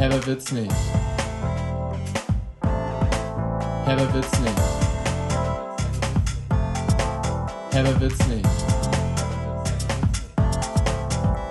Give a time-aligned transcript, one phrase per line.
[0.00, 0.72] Herber wird's nicht.
[3.84, 4.60] Herber wird's nicht.
[7.70, 8.48] Herber wird's nicht.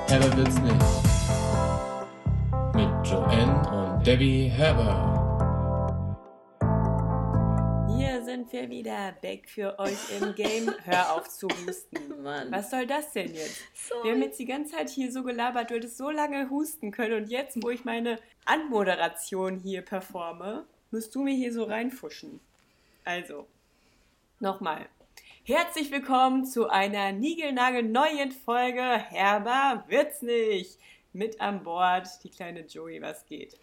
[0.08, 0.86] Herber wird's nicht.
[2.74, 5.19] Mit Joanne und Debbie Herber.
[8.60, 10.74] Wir wieder back für euch im Game.
[10.84, 12.22] Hör auf zu husten.
[12.24, 12.52] Mann.
[12.52, 13.62] Was soll das denn jetzt?
[13.74, 14.04] Sorry.
[14.04, 17.24] Wir haben jetzt die ganze Zeit hier so gelabert, du hättest so lange husten können
[17.24, 22.42] und jetzt, wo ich meine Anmoderation hier performe, musst du mir hier so reinfuschen.
[23.06, 23.48] Also,
[24.40, 24.88] nochmal.
[25.46, 30.78] Herzlich willkommen zu einer niegelnagel neuen Folge Herber wird's nicht.
[31.14, 33.58] Mit an Bord die kleine Joey, was geht?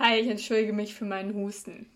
[0.00, 1.90] Hi, ich entschuldige mich für meinen Husten.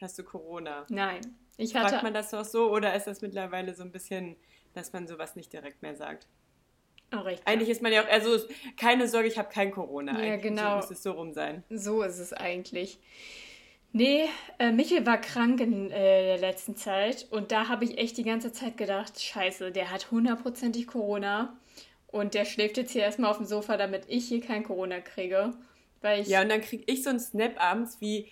[0.00, 0.86] Hast du Corona?
[0.88, 1.20] Nein,
[1.56, 2.04] ich Fragt hatte.
[2.04, 4.36] man das doch so oder ist das mittlerweile so ein bisschen,
[4.74, 6.26] dass man sowas nicht direkt mehr sagt?
[7.12, 7.42] Oh, recht.
[7.44, 8.38] Eigentlich ist man ja auch, also
[8.78, 10.12] keine Sorge, ich habe kein Corona.
[10.12, 10.42] Ja, eigentlich.
[10.42, 10.70] genau.
[10.70, 11.64] So muss es so rum sein.
[11.68, 12.98] So ist es eigentlich.
[13.92, 14.28] Nee,
[14.60, 18.22] äh, Michel war krank in äh, der letzten Zeit und da habe ich echt die
[18.22, 21.58] ganze Zeit gedacht, scheiße, der hat hundertprozentig Corona
[22.06, 25.54] und der schläft jetzt hier erstmal auf dem Sofa, damit ich hier kein Corona kriege.
[26.02, 28.28] Weil ich, Ja, und dann krieg ich so einen Snap abends, wie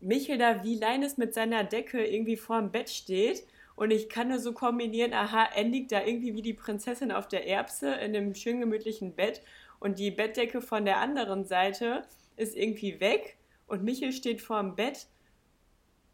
[0.00, 3.46] Michel da wie Leines mit seiner Decke irgendwie vorm Bett steht.
[3.74, 7.28] Und ich kann nur so kombinieren, aha, er liegt da irgendwie wie die Prinzessin auf
[7.28, 9.42] der Erbse in einem schön gemütlichen Bett.
[9.80, 12.04] Und die Bettdecke von der anderen Seite
[12.36, 13.36] ist irgendwie weg.
[13.66, 15.06] Und Michel steht vorm Bett.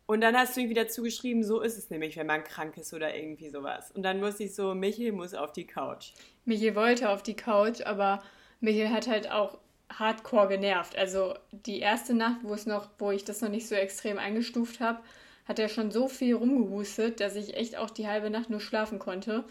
[0.06, 2.92] Und dann hast du irgendwie dazu geschrieben, so ist es nämlich, wenn man krank ist
[2.92, 3.92] oder irgendwie sowas.
[3.92, 6.12] Und dann muss ich so, Michel muss auf die Couch.
[6.44, 8.22] Michel wollte auf die Couch, aber
[8.60, 9.58] Michel hat halt auch
[9.98, 10.96] hardcore genervt.
[10.96, 14.80] Also die erste Nacht, wo es noch, wo ich das noch nicht so extrem eingestuft
[14.80, 15.00] habe,
[15.46, 18.98] hat er schon so viel rumgehustet, dass ich echt auch die halbe Nacht nur schlafen
[18.98, 19.44] konnte.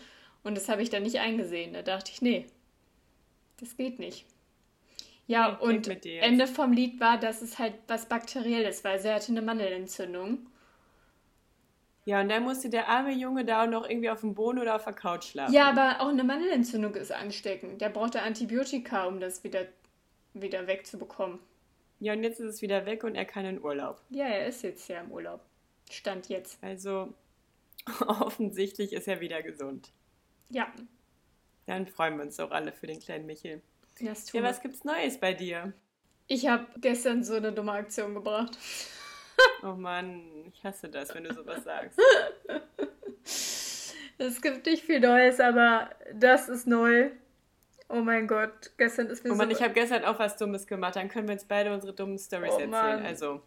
[0.44, 1.73] Und das habe ich dann nicht eingesehen.
[1.73, 2.45] Da dachte ich, nee,
[3.59, 4.25] das geht nicht.
[5.28, 6.06] Ja, denk und.
[6.06, 9.00] Ende vom Lied war, dass es halt was Bakterielles war.
[9.00, 10.47] Sie hatte eine Mandelentzündung.
[12.03, 14.75] Ja, und dann musste der arme Junge da auch noch irgendwie auf dem Boden oder
[14.75, 15.53] auf der Couch schlafen.
[15.53, 17.80] Ja, aber auch eine Mandelentzündung ist ansteckend.
[17.80, 19.66] Der brauchte Antibiotika, um das wieder,
[20.34, 21.40] wieder wegzubekommen.
[22.00, 24.02] Ja, und jetzt ist es wieder weg und er kann in Urlaub.
[24.09, 25.42] Ja, er ist jetzt ja im Urlaub.
[25.90, 26.58] Stand jetzt.
[26.64, 27.14] Also
[28.08, 29.92] offensichtlich ist er wieder gesund.
[30.50, 30.72] Ja,
[31.68, 33.62] Dann freuen wir uns auch alle für den kleinen Michel.
[34.00, 34.44] Ja, mir.
[34.44, 35.74] was gibt's Neues bei dir?
[36.28, 38.58] Ich habe gestern so eine dumme Aktion gebracht.
[39.63, 41.98] Oh Mann, ich hasse das, wenn du sowas sagst.
[44.18, 47.09] Es gibt nicht viel Neues, aber das ist neu.
[47.91, 49.56] Oh mein Gott, gestern ist mir Oh Mann, so...
[49.56, 50.96] ich habe gestern auch was Dummes gemacht.
[50.96, 52.69] Dann können wir uns beide unsere dummen Stories Oh erzählen.
[52.69, 53.06] Mann.
[53.06, 53.41] Also,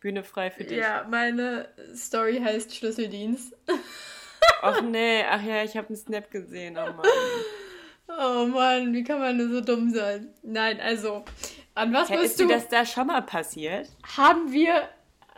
[0.00, 0.78] Bühne frei für dich.
[0.78, 3.56] ja, meine Story heißt Schlüsseldienst.
[4.62, 6.76] Ach nee, ach ja, ich habe einen Snap gesehen.
[6.76, 7.06] Oh Mann.
[8.08, 10.28] Oh Mann, wie kann man nur so dumm sein?
[10.42, 11.24] Nein, also,
[11.74, 12.52] an was Hä, musst ist dir du...
[12.52, 13.88] das da schon mal passiert?
[14.16, 14.88] Haben wir,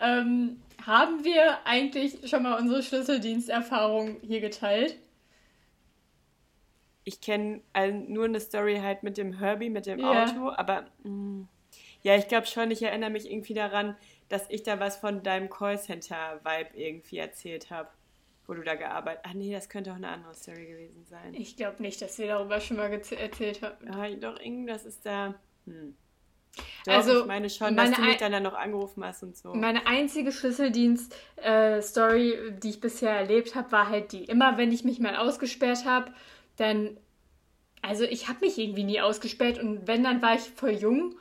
[0.01, 4.97] ähm, haben wir eigentlich schon mal unsere Schlüsseldiensterfahrung hier geteilt?
[7.09, 7.63] Ich kenne
[8.07, 10.27] nur eine Story halt mit dem Herbie, mit dem Ja.
[10.27, 11.47] Auto, aber mh,
[12.03, 13.97] ja, ich glaube schon, ich erinnere mich irgendwie daran,
[14.29, 17.89] dass ich da was von deinem Callcenter-Vibe irgendwie erzählt habe,
[18.47, 21.33] wo du da gearbeitet Ah nee, das könnte auch eine andere Story gewesen sein.
[21.33, 23.87] Ich glaube nicht, dass wir darüber schon mal erzählt haben.
[23.87, 25.35] Ja, doch, irgendwas ist da.
[25.65, 25.97] Hm.
[26.85, 29.35] Doch, Also, ich meine schon, meine dass du mich dann, dann noch angerufen hast und
[29.37, 29.55] so.
[29.55, 34.25] Meine einzige Schlüsseldienst-Story, die ich bisher erlebt habe, war halt die.
[34.25, 36.13] Immer wenn ich mich mal ausgesperrt habe,
[36.59, 36.99] dann.
[37.81, 41.15] Also ich habe mich irgendwie nie ausgesperrt und wenn, dann war ich voll jung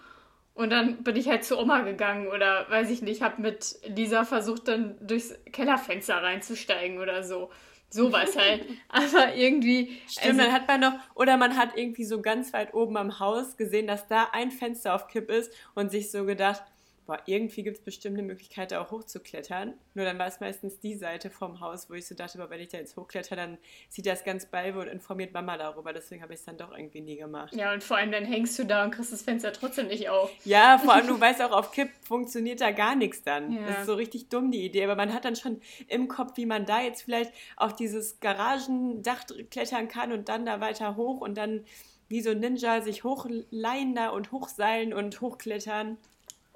[0.56, 4.26] und dann bin ich halt zu Oma gegangen oder weiß ich nicht, habe mit Lisa
[4.26, 7.52] versucht, dann durchs Kellerfenster reinzusteigen oder so.
[7.90, 8.66] Sowas halt.
[8.90, 9.98] Aber irgendwie.
[10.10, 13.20] Stimmt, also- dann hat man noch, oder man hat irgendwie so ganz weit oben am
[13.20, 16.64] Haus gesehen, dass da ein Fenster auf Kipp ist und sich so gedacht,
[17.08, 19.74] boah, irgendwie gibt es bestimmt eine Möglichkeit, da auch hochzuklettern.
[19.96, 22.60] Nur dann war es meistens die Seite vom Haus, wo ich so dachte, boah, wenn
[22.60, 23.58] ich da jetzt hochkletter, dann
[23.90, 25.94] sieht das ganz bei und informiert Mama darüber.
[25.94, 27.56] Deswegen habe ich es dann doch irgendwie nie gemacht.
[27.56, 30.32] Ja, und vor allem dann hängst du da und kriegst das Fenster trotzdem nicht auf.
[30.44, 33.52] Ja, vor allem, du weißt auch, auf Kipp funktioniert da gar nichts dann.
[33.52, 33.68] Ja.
[33.68, 34.84] Das ist so richtig dumm, die Idee.
[34.84, 39.24] Aber man hat dann schon im Kopf, wie man da jetzt vielleicht auf dieses Garagendach
[39.50, 41.64] klettern kann und dann da weiter hoch und dann
[42.10, 45.98] wie so ein Ninja sich hochleihen da und hochseilen und hochklettern.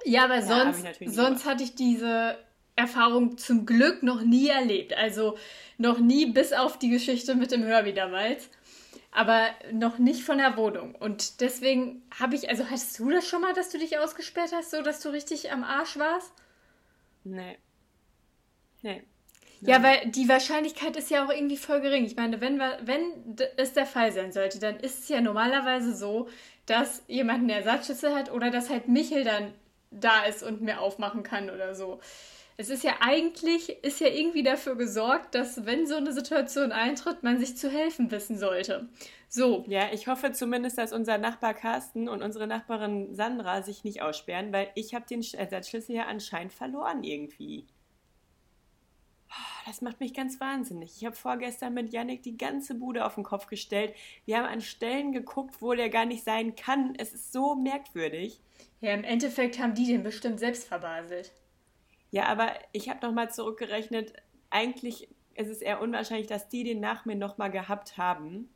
[0.05, 2.37] Ja, aber sonst, nie sonst hatte ich diese
[2.75, 4.93] Erfahrung zum Glück noch nie erlebt.
[4.93, 5.37] Also
[5.77, 8.49] noch nie bis auf die Geschichte mit dem Herbie damals.
[9.11, 10.95] Aber noch nicht von der Wohnung.
[10.95, 14.71] Und deswegen habe ich, also hattest du das schon mal, dass du dich ausgesperrt hast,
[14.71, 16.31] so dass du richtig am Arsch warst?
[17.23, 17.57] Nee.
[18.81, 19.03] Nee.
[19.63, 22.03] Ja, weil die Wahrscheinlichkeit ist ja auch irgendwie voll gering.
[22.03, 26.27] Ich meine, wenn, wenn es der Fall sein sollte, dann ist es ja normalerweise so,
[26.65, 29.53] dass jemand eine Ersatzschlüssel hat oder dass halt Michel dann
[29.91, 31.99] da ist und mir aufmachen kann oder so.
[32.57, 37.23] Es ist ja eigentlich, ist ja irgendwie dafür gesorgt, dass wenn so eine Situation eintritt,
[37.23, 38.89] man sich zu helfen wissen sollte.
[39.29, 39.63] So.
[39.67, 44.51] Ja, ich hoffe zumindest, dass unser Nachbar Carsten und unsere Nachbarin Sandra sich nicht aussperren,
[44.53, 47.65] weil ich habe den Ersatzschlüssel ja anscheinend verloren irgendwie.
[49.65, 50.97] Das macht mich ganz wahnsinnig.
[50.97, 53.93] Ich habe vorgestern mit Yannick die ganze Bude auf den Kopf gestellt.
[54.25, 56.93] Wir haben an Stellen geguckt, wo der gar nicht sein kann.
[56.97, 58.41] Es ist so merkwürdig.
[58.81, 61.31] Ja, im Endeffekt haben die den bestimmt selbst verbaselt.
[62.09, 64.13] Ja, aber ich habe nochmal zurückgerechnet.
[64.49, 68.49] Eigentlich ist es eher unwahrscheinlich, dass die den nach mir nochmal gehabt haben.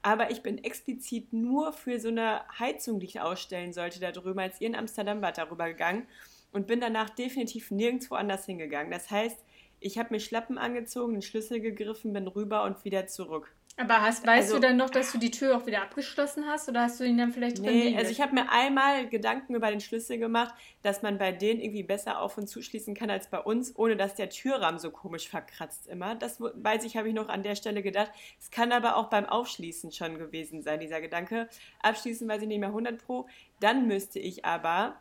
[0.00, 4.38] Aber ich bin explizit nur für so eine Heizung, die ich ausstellen sollte, da drüben,
[4.38, 6.06] als ihr in Amsterdam wart, darüber gegangen
[6.52, 8.92] und bin danach definitiv nirgendwo anders hingegangen.
[8.92, 9.44] Das heißt,
[9.80, 13.52] ich habe mir Schlappen angezogen, den Schlüssel gegriffen, bin rüber und wieder zurück.
[13.80, 16.68] Aber hast, weißt also, du dann noch, dass du die Tür auch wieder abgeschlossen hast
[16.68, 17.66] oder hast du ihn dann vielleicht drin?
[17.66, 20.52] Nee, also ich habe mir einmal Gedanken über den Schlüssel gemacht,
[20.82, 24.16] dass man bei denen irgendwie besser auf und zuschließen kann als bei uns, ohne dass
[24.16, 26.16] der Türrahmen so komisch verkratzt immer.
[26.16, 28.10] Das weiß ich, habe ich noch an der Stelle gedacht.
[28.40, 31.48] Es kann aber auch beim Aufschließen schon gewesen sein, dieser Gedanke.
[31.80, 33.28] Abschließen weiß ich nicht mehr 100 pro.
[33.60, 34.96] Dann müsste ich aber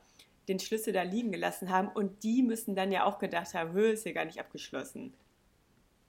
[0.47, 3.93] den Schlüssel da liegen gelassen haben und die müssen dann ja auch gedacht haben, Höhe
[3.93, 5.13] ist hier gar nicht abgeschlossen.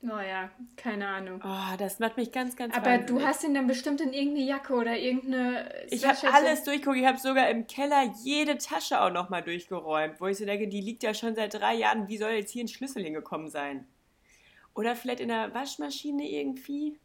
[0.00, 1.42] Oh ja, keine Ahnung.
[1.44, 3.06] Oh, das macht mich ganz, ganz Aber wahnsinnig.
[3.08, 5.72] du hast ihn dann bestimmt in irgendeine Jacke oder irgendeine.
[5.90, 6.98] Ich habe alles durchgeguckt.
[6.98, 10.80] Ich habe sogar im Keller jede Tasche auch nochmal durchgeräumt, wo ich so denke, die
[10.80, 12.06] liegt ja schon seit drei Jahren.
[12.06, 13.88] Wie soll jetzt hier ein Schlüssel hingekommen sein?
[14.74, 16.96] Oder vielleicht in der Waschmaschine irgendwie?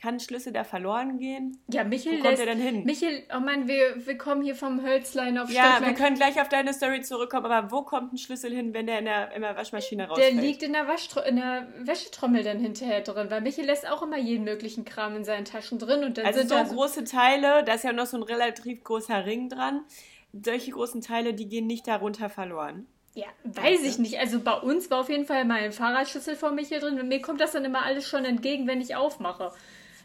[0.00, 1.58] Kann Schlüssel da verloren gehen?
[1.72, 2.84] Ja, Michel Wo kommt lässt, er denn hin?
[2.84, 5.90] Michel, oh Mann, wir, wir kommen hier vom Hölzlein auf Ja, Stöcklein.
[5.90, 9.00] wir können gleich auf deine Story zurückkommen, aber wo kommt ein Schlüssel hin, wenn der
[9.00, 10.36] in der, in der Waschmaschine rausfällt?
[10.36, 10.86] Der liegt in der,
[11.26, 15.24] in der Wäschetrommel dann hinterher drin, weil Michel lässt auch immer jeden möglichen Kram in
[15.24, 16.04] seinen Taschen drin.
[16.04, 19.26] Und dann also sind so große Teile, da ist ja noch so ein relativ großer
[19.26, 19.82] Ring dran.
[20.32, 22.86] Solche großen Teile, die gehen nicht darunter verloren.
[23.14, 24.20] Ja, weiß ich nicht.
[24.20, 27.20] Also bei uns war auf jeden Fall mal ein Fahrradschlüssel vor Michel drin und mir
[27.20, 29.50] kommt das dann immer alles schon entgegen, wenn ich aufmache.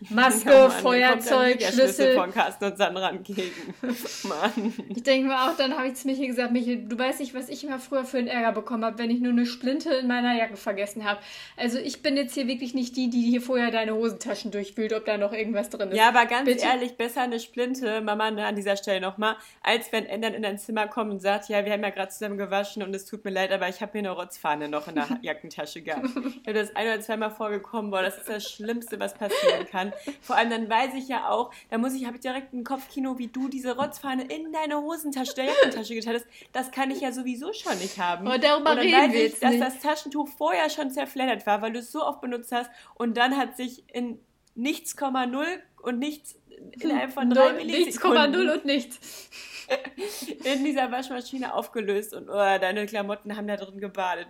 [0.10, 2.16] Maske, ja, Mann, Feuerzeug, Schlüssel.
[2.16, 3.52] von Carsten und Sandra entgegen.
[4.24, 4.74] Mann.
[4.90, 7.50] Ich denke mir auch, dann habe ich zu Michael gesagt, Michael, du weißt nicht, was
[7.50, 10.36] ich immer früher für einen Ärger bekommen habe, wenn ich nur eine Splinte in meiner
[10.36, 11.20] Jacke vergessen habe.
[11.58, 15.06] Also ich bin jetzt hier wirklich nicht die, die hier vorher deine Hosentaschen durchwühlt, ob
[15.06, 15.98] da noch irgendwas drin ist.
[15.98, 16.66] Ja, aber ganz Bitte?
[16.66, 20.58] ehrlich, besser eine Splinte, Mama, ne, an dieser Stelle nochmal, als wenn Endern in dein
[20.58, 23.32] Zimmer kommt und sagt, ja, wir haben ja gerade zusammen gewaschen und es tut mir
[23.32, 26.06] leid, aber ich habe hier eine Rotzfahne noch in der Jackentasche gehabt.
[26.06, 29.93] Ich habe das ein oder zweimal vorgekommen, boah, das ist das Schlimmste, was passieren kann.
[30.22, 33.18] Vor allem dann weiß ich ja auch, da muss ich, habe ich direkt ein Kopfkino,
[33.18, 36.26] wie du diese Rotzfahne in deine Hosentasche, der Jackentasche getan hast.
[36.52, 38.28] Das kann ich ja sowieso schon nicht haben.
[38.28, 39.64] Und darüber und dann reden weiß wir ich, dass nicht.
[39.64, 43.38] das Taschentuch vorher schon zerfleddert war, weil du es so oft benutzt hast und dann
[43.38, 44.20] hat sich in
[44.56, 45.48] nichts, null
[45.82, 46.36] und nichts
[46.80, 48.32] innerhalb von drei Millisekunden.
[48.32, 49.30] Nichts, null und nichts.
[50.44, 54.28] in dieser Waschmaschine aufgelöst und oh, deine Klamotten haben da drin gebadet.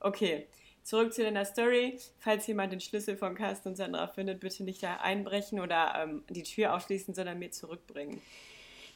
[0.00, 0.46] Okay.
[0.84, 1.98] Zurück zu deiner Story.
[2.18, 6.22] Falls jemand den Schlüssel von Carsten und Sandra findet, bitte nicht da einbrechen oder ähm,
[6.28, 8.20] die Tür aufschließen, sondern mir zurückbringen.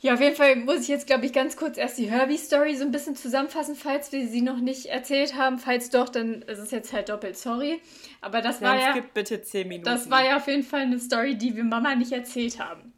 [0.00, 2.84] Ja, auf jeden Fall muss ich jetzt, glaube ich, ganz kurz erst die Herbie-Story so
[2.84, 5.58] ein bisschen zusammenfassen, falls wir sie noch nicht erzählt haben.
[5.58, 7.80] Falls doch, dann ist es jetzt halt doppelt sorry.
[8.20, 8.92] Aber das war ja.
[8.92, 9.86] gibt bitte zehn Minuten.
[9.86, 12.92] Das war ja auf jeden Fall eine Story, die wir Mama nicht erzählt haben.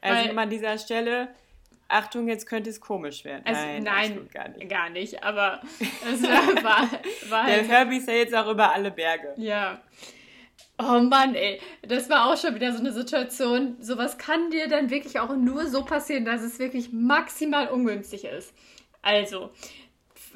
[0.00, 1.28] Also an dieser Stelle,
[1.92, 3.42] Achtung, jetzt könnte es komisch werden.
[3.44, 4.68] Also, nein, nein gar nicht.
[4.68, 5.60] Gar nicht, aber
[6.10, 6.88] es war, war,
[7.28, 9.34] war Der halt, Herbie ist ja jetzt auch über alle Berge.
[9.36, 9.80] Ja.
[10.78, 13.76] Oh Mann, ey, das war auch schon wieder so eine Situation.
[13.78, 18.54] Sowas kann dir dann wirklich auch nur so passieren, dass es wirklich maximal ungünstig ist.
[19.02, 19.50] Also,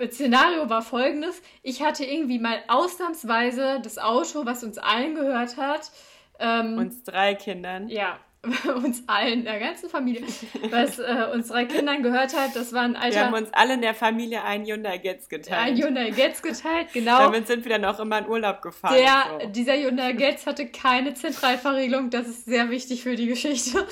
[0.05, 5.91] Szenario war folgendes: Ich hatte irgendwie mal ausnahmsweise das Auto, was uns allen gehört hat.
[6.39, 7.89] Ähm, uns drei Kindern.
[7.89, 8.21] Ja,
[8.77, 10.23] uns allen, der ganzen Familie,
[10.71, 12.55] was äh, uns drei Kindern gehört hat.
[12.55, 13.17] Das war ein alter.
[13.17, 15.61] Wir haben uns alle in der Familie ein Hyundai Getz geteilt.
[15.61, 17.19] Ein Hyundai Getz geteilt, genau.
[17.19, 18.95] Damit sind wir dann auch immer in Urlaub gefahren.
[18.95, 19.49] Der, so.
[19.49, 22.11] Dieser Hyundai Getz hatte keine Zentralverriegelung.
[22.11, 23.87] Das ist sehr wichtig für die Geschichte.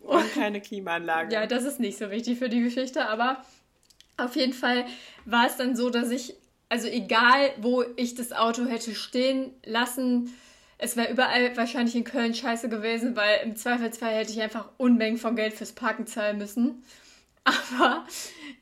[0.00, 1.34] Und, Und keine Klimaanlage.
[1.34, 3.44] Ja, das ist nicht so wichtig für die Geschichte, aber
[4.16, 4.86] auf jeden Fall
[5.24, 6.34] war es dann so, dass ich,
[6.68, 10.34] also egal, wo ich das Auto hätte stehen lassen,
[10.78, 15.18] es wäre überall wahrscheinlich in Köln scheiße gewesen, weil im Zweifelsfall hätte ich einfach Unmengen
[15.18, 16.82] von Geld fürs Parken zahlen müssen.
[17.44, 18.04] Aber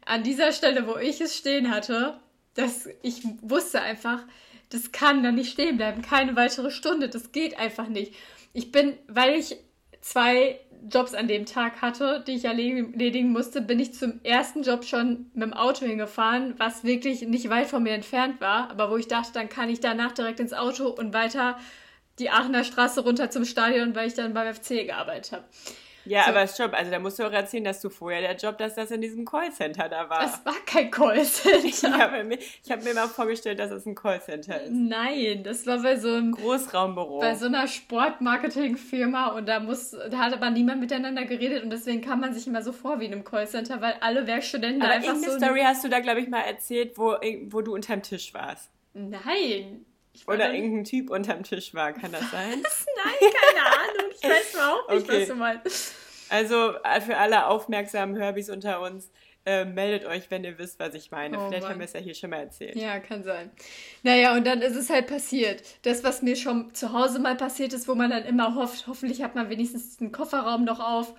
[0.05, 2.21] an dieser Stelle, wo ich es stehen hatte,
[2.55, 4.23] dass ich wusste einfach,
[4.71, 8.15] das kann da nicht stehen bleiben, keine weitere Stunde, das geht einfach nicht.
[8.53, 9.57] Ich bin, weil ich
[10.01, 14.85] zwei Jobs an dem Tag hatte, die ich erledigen musste, bin ich zum ersten Job
[14.85, 18.97] schon mit dem Auto hingefahren, was wirklich nicht weit von mir entfernt war, aber wo
[18.97, 21.59] ich dachte, dann kann ich danach direkt ins Auto und weiter
[22.19, 25.45] die Aachener Straße runter zum Stadion, weil ich dann beim FC gearbeitet habe.
[26.07, 26.31] Ja, so.
[26.31, 28.91] aber stopp, also da musst du auch erzählen, dass du vorher der Job, dass das
[28.91, 30.21] in diesem Callcenter da war.
[30.21, 31.65] Das war kein Callcenter.
[31.65, 34.73] ich habe mir, hab mir immer vorgestellt, dass es ein Callcenter ist.
[34.73, 37.21] Nein, das war bei so einem Großraumbüro.
[37.21, 42.03] Bei so einer Sportmarketingfirma und da muss, da hat aber niemand miteinander geredet und deswegen
[42.03, 44.97] kam man sich immer so vor wie in einem Callcenter, weil alle Werkstudenten aber da
[44.97, 45.39] einfach so.
[45.39, 47.17] Story hast du da, glaube ich, mal erzählt, wo,
[47.47, 48.71] wo du unterm Tisch warst.
[48.93, 49.87] Nein.
[50.27, 52.63] Oder irgendein Typ unterm Tisch war, kann das sein?
[52.63, 54.13] Nein, keine Ahnung.
[54.15, 55.21] Ich weiß überhaupt nicht, okay.
[55.21, 55.95] was du meinst.
[56.31, 59.11] Also äh, für alle aufmerksamen Herbys unter uns,
[59.47, 61.39] äh, meldet euch, wenn ihr wisst, was ich meine.
[61.39, 61.73] Oh, Vielleicht Mann.
[61.73, 62.77] haben wir es ja hier schon mal erzählt.
[62.77, 63.51] Ja, kann sein.
[64.03, 65.63] Naja, und dann ist es halt passiert.
[65.83, 69.23] Das, was mir schon zu Hause mal passiert ist, wo man dann immer hofft, hoffentlich
[69.23, 71.13] hat man wenigstens den Kofferraum noch auf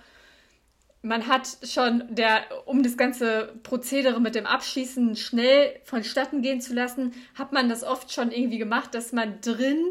[1.06, 6.74] man hat schon, der, um das ganze Prozedere mit dem Abschießen schnell vonstatten gehen zu
[6.74, 9.84] lassen, hat man das oft schon irgendwie gemacht, dass man drin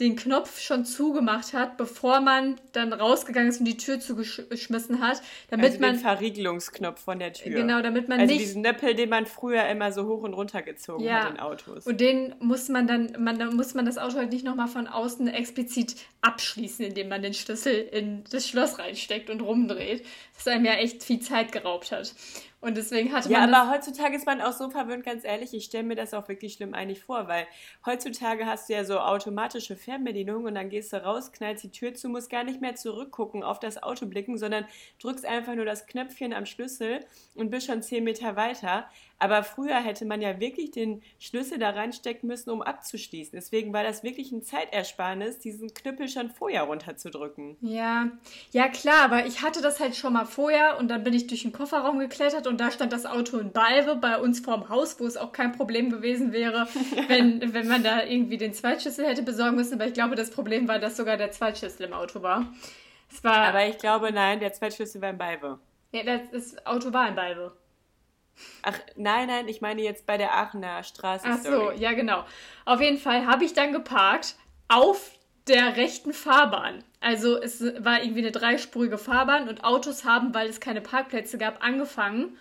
[0.00, 5.22] den Knopf schon zugemacht hat, bevor man dann rausgegangen ist und die Tür zugeschmissen hat,
[5.50, 7.52] damit also man den Verriegelungsknopf von der Tür.
[7.52, 10.62] Genau, damit man also nicht diesen Nöppel, den man früher immer so hoch und runter
[10.62, 11.24] gezogen ja.
[11.24, 11.86] hat in Autos.
[11.86, 14.86] Und den muss man dann, man dann muss man das Auto halt nicht nochmal von
[14.86, 20.04] außen explizit abschließen, indem man den Schlüssel in das Schloss reinsteckt und rumdreht,
[20.36, 22.14] das einem ja echt viel Zeit geraubt hat.
[22.62, 23.50] Und deswegen hatte man.
[23.50, 26.28] Ja, aber heutzutage ist man auch so verwöhnt, ganz ehrlich, ich stelle mir das auch
[26.28, 27.44] wirklich schlimm eigentlich vor, weil
[27.84, 31.92] heutzutage hast du ja so automatische Fernbedienungen und dann gehst du raus, knallst die Tür
[31.94, 34.64] zu, musst gar nicht mehr zurückgucken, auf das Auto blicken, sondern
[35.00, 37.00] drückst einfach nur das Knöpfchen am Schlüssel
[37.34, 38.88] und bist schon zehn Meter weiter.
[39.22, 43.30] Aber früher hätte man ja wirklich den Schlüssel da reinstecken müssen, um abzuschließen.
[43.32, 47.56] Deswegen war das wirklich ein Zeitersparnis, diesen Knüppel schon vorher runterzudrücken.
[47.60, 48.10] Ja,
[48.50, 51.42] ja klar, aber ich hatte das halt schon mal vorher und dann bin ich durch
[51.42, 55.06] den Kofferraum geklettert und da stand das Auto in Balve bei uns vorm Haus, wo
[55.06, 56.66] es auch kein Problem gewesen wäre,
[57.06, 59.74] wenn, wenn man da irgendwie den Zweitschlüssel hätte besorgen müssen.
[59.74, 62.52] Aber ich glaube, das Problem war, dass sogar der Zweitschlüssel im Auto war.
[63.08, 65.60] Es war aber ich glaube, nein, der Zweitschlüssel war in Balve.
[65.92, 67.52] Ja, das, das Auto war in Balve.
[68.62, 71.26] Ach, nein, nein, ich meine jetzt bei der Aachener Straße.
[71.28, 72.24] Ach so, ja, genau.
[72.64, 74.36] Auf jeden Fall habe ich dann geparkt
[74.68, 75.12] auf
[75.48, 76.84] der rechten Fahrbahn.
[77.00, 81.64] Also es war irgendwie eine dreispurige Fahrbahn und Autos haben, weil es keine Parkplätze gab,
[81.64, 82.36] angefangen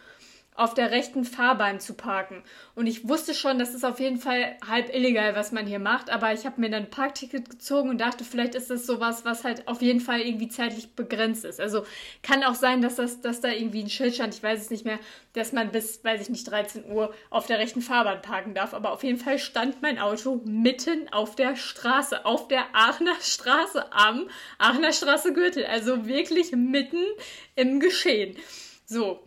[0.62, 2.44] auf der rechten Fahrbahn zu parken.
[2.76, 6.12] Und ich wusste schon, das ist auf jeden Fall halb illegal, was man hier macht,
[6.12, 9.44] aber ich habe mir dann ein Parkticket gezogen und dachte, vielleicht ist das sowas, was
[9.44, 11.60] halt auf jeden Fall irgendwie zeitlich begrenzt ist.
[11.60, 11.84] Also
[12.22, 14.86] kann auch sein, dass, das, dass da irgendwie ein Schild stand, ich weiß es nicht
[14.86, 15.00] mehr,
[15.34, 18.76] dass man bis, weiß ich nicht, 13 Uhr auf der rechten Fahrbahn parken darf.
[18.76, 23.92] Aber auf jeden Fall stand mein Auto mitten auf der Straße, auf der Aachener Straße
[23.92, 25.66] am Aachener Straße Gürtel.
[25.66, 27.04] Also wirklich mitten
[27.56, 28.38] im Geschehen.
[28.86, 29.24] So,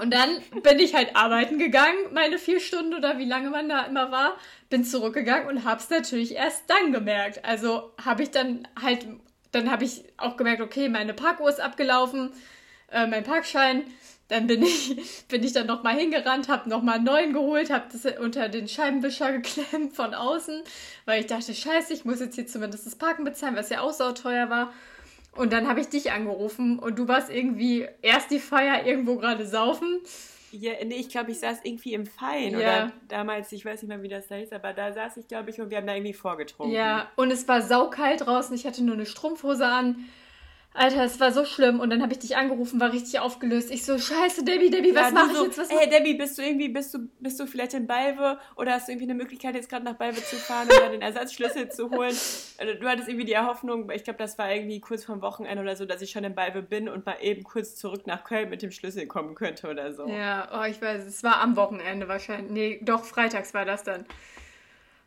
[0.00, 3.82] und dann bin ich halt arbeiten gegangen, meine vier Stunden oder wie lange man da
[3.82, 4.36] immer war,
[4.70, 7.44] bin zurückgegangen und hab's natürlich erst dann gemerkt.
[7.44, 9.06] Also habe ich dann halt,
[9.52, 12.32] dann habe ich auch gemerkt, okay, meine Parkuhr ist abgelaufen,
[12.90, 13.84] äh, mein Parkschein.
[14.28, 14.96] Dann bin ich,
[15.28, 19.32] bin ich dann nochmal hingerannt, habe nochmal einen neuen geholt, habe das unter den Scheibenwischer
[19.32, 20.62] geklemmt von außen,
[21.04, 23.92] weil ich dachte, scheiße, ich muss jetzt hier zumindest das Parken bezahlen, was ja auch
[23.92, 24.72] sauteuer war.
[25.36, 29.46] Und dann habe ich dich angerufen und du warst irgendwie erst die Feier irgendwo gerade
[29.46, 30.00] saufen.
[30.52, 32.58] Ja, nee, ich glaube, ich saß irgendwie im Fein ja.
[32.58, 35.50] oder damals, ich weiß nicht mehr, wie das da hieß, aber da saß ich, glaube
[35.50, 36.74] ich, und wir haben da irgendwie vorgetrunken.
[36.74, 40.08] Ja, und es war saukalt draußen, ich hatte nur eine Strumpfhose an.
[40.72, 43.72] Alter, es war so schlimm und dann habe ich dich angerufen, war richtig aufgelöst.
[43.72, 45.58] Ich so, scheiße, Debbie, Debbie, was ja, mache so, ich jetzt?
[45.58, 48.86] Was ey, Debbie, bist du irgendwie, bist du, bist du vielleicht in Balve oder hast
[48.86, 52.14] du irgendwie eine Möglichkeit, jetzt gerade nach Balve zu fahren dann den Ersatzschlüssel zu holen?
[52.60, 55.76] Also, du hattest irgendwie die Erhoffnung, ich glaube, das war irgendwie kurz vorm Wochenende oder
[55.76, 58.60] so, dass ich schon in Balve bin und mal eben kurz zurück nach Köln mit
[58.60, 60.06] dem Schlüssel kommen könnte oder so.
[60.06, 62.50] Ja, oh, ich weiß, es war am Wochenende wahrscheinlich.
[62.50, 64.04] Nee, doch, freitags war das dann.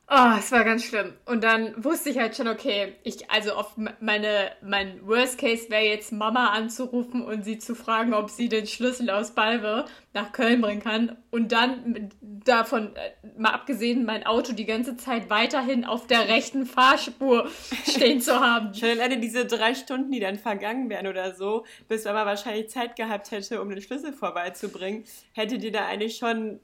[0.10, 1.14] Oh, es war ganz schlimm.
[1.26, 5.86] Und dann wusste ich halt schon, okay, ich, also auf meine, mein Worst Case wäre
[5.86, 10.60] jetzt Mama anzurufen und sie zu fragen, ob sie den Schlüssel aus Balve nach Köln
[10.60, 11.18] bringen kann.
[11.32, 16.66] Und dann davon, äh, mal abgesehen, mein Auto die ganze Zeit weiterhin auf der rechten
[16.66, 17.50] Fahrspur
[17.88, 18.74] stehen zu haben.
[18.74, 22.98] Schon alleine diese drei Stunden, die dann vergangen wären oder so, bis Mama wahrscheinlich Zeit
[22.98, 26.60] gehabt hätte, um den Schlüssel vorbeizubringen, hätte dir da eigentlich schon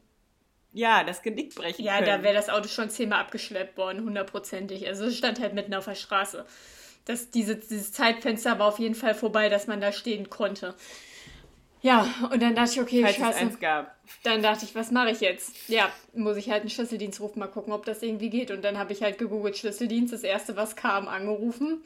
[0.71, 2.07] ja, das Genick brechen ja, können.
[2.07, 4.87] Ja, da wäre das Auto schon zehnmal abgeschleppt worden, hundertprozentig.
[4.87, 6.45] Also es stand halt mitten auf der Straße.
[7.05, 10.75] Das, diese, dieses Zeitfenster war auf jeden Fall vorbei, dass man da stehen konnte.
[11.81, 13.29] Ja, und dann dachte ich, okay, Falls scheiße.
[13.29, 13.95] Es eins gab.
[14.23, 15.69] Dann dachte ich, was mache ich jetzt?
[15.69, 18.51] Ja, muss ich halt einen Schlüsseldienst rufen, mal gucken, ob das irgendwie geht.
[18.51, 21.81] Und dann habe ich halt gegoogelt Schlüsseldienst, das erste, was kam, angerufen.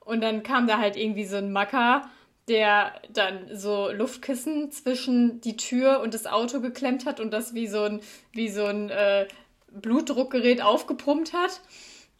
[0.00, 2.10] Und dann kam da halt irgendwie so ein Macker
[2.48, 7.66] der dann so Luftkissen zwischen die Tür und das Auto geklemmt hat und das wie
[7.66, 8.00] so ein,
[8.32, 9.26] wie so ein äh,
[9.70, 11.60] Blutdruckgerät aufgepumpt hat.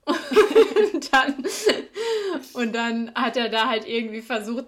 [0.92, 1.44] und, dann,
[2.52, 4.66] und dann hat er da halt irgendwie versucht,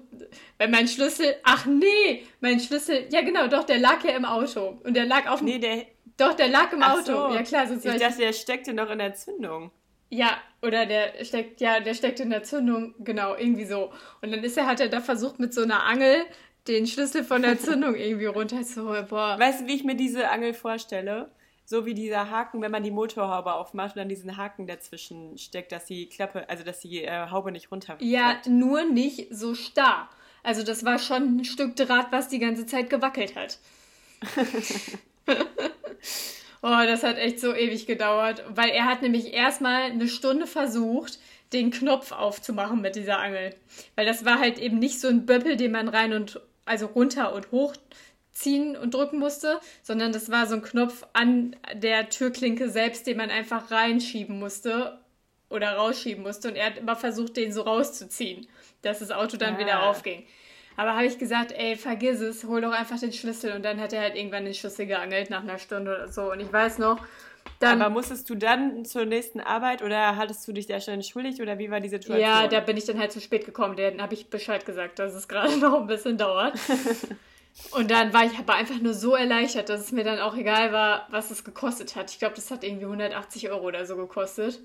[0.56, 4.78] weil mein Schlüssel, ach nee, mein Schlüssel, ja genau, doch, der lag ja im Auto.
[4.84, 5.48] Und der lag auf dem.
[5.48, 5.84] Nee, der.
[6.16, 7.28] Doch, der lag im Ach Auto.
[7.28, 7.34] so.
[7.34, 9.70] Ja klar, sonst Ich dachte, der steckte noch in der Zündung.
[10.08, 13.92] Ja, oder der steckt, ja, der steckt in der Zündung, genau, irgendwie so.
[14.22, 16.24] Und dann ist er, hat er da versucht, mit so einer Angel
[16.68, 19.06] den Schlüssel von der Zündung irgendwie runterzuholen.
[19.08, 19.38] Boah.
[19.38, 21.30] Weißt du, wie ich mir diese Angel vorstelle?
[21.64, 25.72] So wie dieser Haken, wenn man die Motorhaube aufmacht und dann diesen Haken dazwischen steckt,
[25.72, 27.96] dass die Klappe, also dass die äh, Haube nicht runter.
[28.00, 30.08] Ja, nur nicht so starr.
[30.44, 33.58] Also das war schon ein Stück Draht, was die ganze Zeit gewackelt hat.
[36.66, 41.18] oh, das hat echt so ewig gedauert, weil er hat nämlich erstmal eine Stunde versucht,
[41.52, 43.54] den Knopf aufzumachen mit dieser Angel.
[43.94, 47.32] Weil das war halt eben nicht so ein Böppel, den man rein und also runter
[47.34, 47.74] und hoch
[48.32, 53.16] ziehen und drücken musste, sondern das war so ein Knopf an der Türklinke selbst, den
[53.16, 54.98] man einfach reinschieben musste
[55.48, 56.48] oder rausschieben musste.
[56.48, 58.48] Und er hat immer versucht, den so rauszuziehen,
[58.82, 59.58] dass das Auto dann Ah.
[59.58, 60.24] wieder aufging.
[60.76, 63.52] Aber habe ich gesagt, ey, vergiss es, hol doch einfach den Schlüssel.
[63.52, 66.30] Und dann hat er halt irgendwann den Schlüssel geangelt nach einer Stunde oder so.
[66.32, 66.98] Und ich weiß noch,
[67.58, 67.80] dann.
[67.80, 71.58] Aber musstest du dann zur nächsten Arbeit oder hattest du dich da schon entschuldigt oder
[71.58, 72.20] wie war die Situation?
[72.20, 73.76] ja, da bin ich dann halt zu spät gekommen.
[73.76, 76.54] Dann habe ich Bescheid gesagt, dass es gerade noch ein bisschen dauert.
[77.70, 80.72] Und dann war ich aber einfach nur so erleichtert, dass es mir dann auch egal
[80.72, 82.10] war, was es gekostet hat.
[82.10, 84.60] Ich glaube, das hat irgendwie 180 Euro oder so gekostet.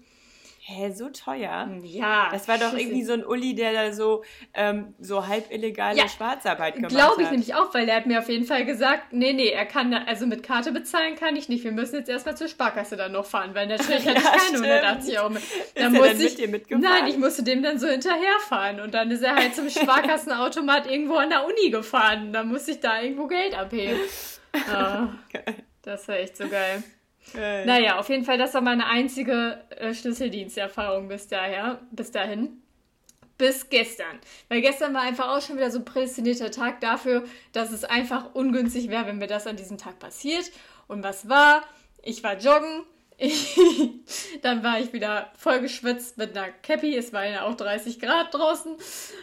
[0.63, 1.67] Hä, so teuer?
[1.81, 2.29] Ja.
[2.31, 6.07] Das war doch irgendwie so ein Uli, der da so, ähm, so halb illegale Ja,
[6.07, 7.31] Schwarzarbeit gemacht Glaube ich hat.
[7.31, 10.27] nämlich auch, weil er hat mir auf jeden Fall gesagt, nee, nee, er kann, also
[10.27, 11.63] mit Karte bezahlen kann ich nicht.
[11.63, 14.41] Wir müssen jetzt erstmal zur Sparkasse dann noch fahren, weil natürlich hatte ich Ja, keine
[14.49, 14.65] stimmt.
[14.67, 15.41] 180 Euro mehr.
[15.73, 16.81] Dann dann mit ich, dir mitgefahren?
[16.83, 21.15] Nein, ich musste dem dann so hinterherfahren und dann ist er halt zum Sparkassenautomat irgendwo
[21.15, 22.33] an der Uni gefahren.
[22.33, 23.97] Da musste ich da irgendwo Geld abheben.
[24.69, 25.07] Ah,
[25.81, 26.83] das war echt so geil.
[27.33, 27.65] Geil.
[27.65, 32.61] Naja, auf jeden Fall, das war meine einzige äh, Schlüsseldiensterfahrung bis daher, bis dahin.
[33.37, 34.19] Bis gestern.
[34.49, 37.23] Weil gestern war einfach auch schon wieder so ein prädestinierter Tag dafür,
[37.53, 40.51] dass es einfach ungünstig wäre, wenn mir das an diesem Tag passiert.
[40.87, 41.63] Und was war?
[42.03, 42.83] Ich war joggen.
[43.23, 43.55] Ich,
[44.41, 46.95] dann war ich wieder voll geschwitzt mit einer Cappy.
[46.95, 48.75] Es war ja auch 30 Grad draußen.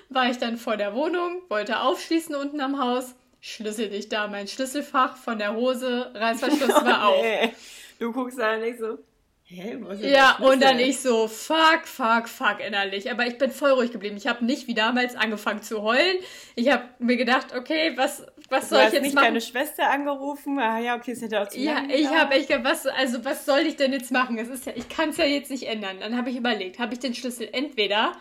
[0.09, 3.17] War ich dann vor der Wohnung, wollte aufschließen unten am Haus.
[3.41, 4.29] Schlüssel nicht da.
[4.29, 7.23] Mein Schlüsselfach von der Hose, Reißverschluss war auf.
[7.23, 7.53] Nee.
[7.99, 8.99] Du guckst da nicht so,
[9.45, 13.11] hä, ist Ja, und dann ich so, fuck, fuck, fuck innerlich.
[13.11, 14.17] Aber ich bin voll ruhig geblieben.
[14.17, 16.19] Ich habe nicht wie damals angefangen zu heulen.
[16.55, 19.25] Ich habe mir gedacht, okay, was, was Du soll ich hast jetzt nicht machen?
[19.27, 20.59] deine Schwester angerufen?
[20.59, 23.47] Ah ja, okay, es hätte auch zu Ja, ich habe echt gedacht, was, also was
[23.47, 24.39] soll ich denn jetzt machen?
[24.39, 25.99] Es ist ja, ich kann es ja jetzt nicht ändern.
[26.01, 28.13] Dann habe ich überlegt, habe ich den Schlüssel entweder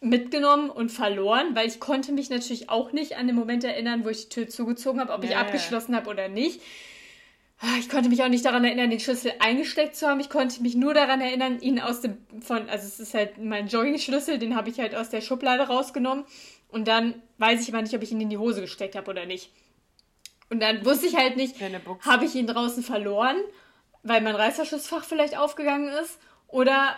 [0.00, 4.08] mitgenommen und verloren, weil ich konnte mich natürlich auch nicht an den Moment erinnern, wo
[4.08, 5.42] ich die Tür zugezogen habe, ob ich Ja, ja.
[5.42, 6.60] abgeschlossen habe oder nicht.
[7.64, 10.18] Ah, Ich konnte mich auch nicht daran erinnern, den Schlüssel eingesteckt zu haben.
[10.18, 13.68] Ich konnte mich nur daran erinnern, ihn aus dem von, also es ist halt mein
[13.68, 16.24] Jogging-Schlüssel, den habe ich halt aus der Schublade rausgenommen.
[16.68, 19.26] Und dann weiß ich aber nicht, ob ich ihn in die Hose gesteckt habe oder
[19.26, 19.52] nicht.
[20.50, 21.54] Und dann wusste ich halt nicht,
[22.04, 23.36] habe ich ihn draußen verloren,
[24.02, 26.96] weil mein Reißverschlussfach vielleicht aufgegangen ist, oder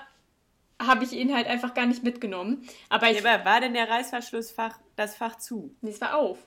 [0.83, 2.67] habe ich ihn halt einfach gar nicht mitgenommen.
[2.89, 5.77] Aber ich, Ja, aber war denn der Reißverschlussfach, das Fach zu?
[5.83, 6.39] nee, es war auf.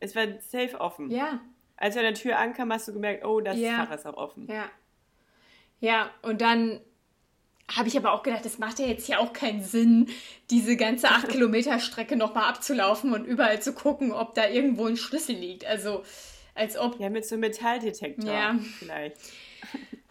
[0.00, 1.10] Es war safe offen.
[1.10, 1.40] Ja,
[1.82, 3.84] Als du an der Tür ankam, hast du gemerkt, oh, das Ja.
[3.86, 4.46] Fach ist auch offen.
[4.48, 4.64] ja.
[5.80, 6.80] Ja, und dann
[7.76, 10.08] habe ich aber auch gedacht, das macht ja jetzt ja auch keinen Sinn,
[10.48, 14.96] diese ganze 8 Kilometer Strecke nochmal abzulaufen und überall zu gucken, ob da irgendwo ein
[14.96, 15.64] Schlüssel liegt.
[15.66, 16.04] Also,
[16.54, 17.00] als ob.
[17.00, 18.54] Ja, mit so einem Metalldetektor Ja.
[18.78, 19.16] vielleicht.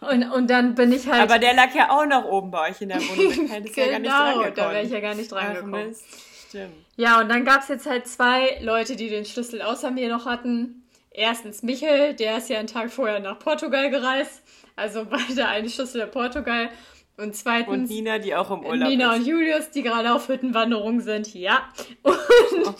[0.01, 1.21] Und, und dann bin ich halt.
[1.21, 3.47] Aber der lag ja auch noch oben bei euch in der Wohnung.
[3.47, 4.55] Da ja gar nicht genau, drangekommen.
[4.55, 5.87] da wäre ich ja gar nicht Ach, drangekommen.
[5.87, 6.03] Mist.
[6.49, 6.73] Stimmt.
[6.97, 10.25] Ja, und dann gab es jetzt halt zwei Leute, die den Schlüssel außer mir noch
[10.25, 10.80] hatten.
[11.13, 14.41] Erstens Michel, der ist ja einen Tag vorher nach Portugal gereist.
[14.75, 16.69] Also beide eine Schlüssel nach Portugal.
[17.17, 19.19] Und Und zweitens Nina, die auch im Urlaub Nina ist.
[19.19, 21.33] und Julius, die gerade auf Hüttenwanderung sind.
[21.33, 21.69] Ja.
[22.01, 22.17] Und
[22.63, 22.73] Oh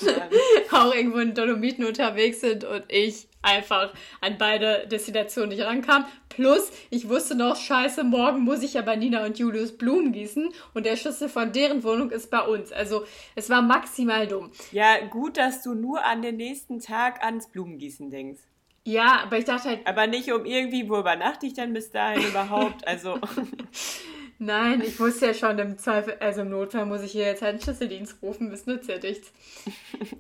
[0.72, 6.06] auch irgendwo in Dolomiten unterwegs sind und ich einfach an beide Destinationen nicht rankam.
[6.30, 10.52] Plus, ich wusste noch, scheiße, morgen muss ich ja bei Nina und Julius Blumen gießen
[10.74, 12.72] und der Schlüssel von deren Wohnung ist bei uns.
[12.72, 14.52] Also, es war maximal dumm.
[14.72, 18.42] Ja, gut, dass du nur an den nächsten Tag ans Blumengießen denkst.
[18.84, 22.24] Ja, aber ich dachte halt, Aber nicht um irgendwie, wo übernachte ich denn bis dahin
[22.24, 22.88] überhaupt?
[22.88, 23.20] Also,
[24.42, 27.54] nein, ich wusste ja schon, im Zweifel, also im Notfall muss ich hier jetzt halt
[27.54, 29.32] einen Schlüsseldienst rufen, das nützt ja nichts.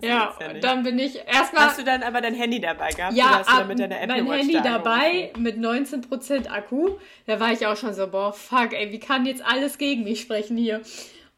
[0.02, 0.64] Ja, und nicht.
[0.64, 1.66] dann bin ich erstmal.
[1.66, 3.16] hast du dann aber dein Handy dabei gehabt?
[3.16, 6.98] Ja, hast du ab, mit deiner Apple mein Watch Handy da dabei mit 19% Akku.
[7.26, 10.22] Da war ich auch schon so, boah, fuck, ey, wie kann jetzt alles gegen mich
[10.22, 10.82] sprechen hier?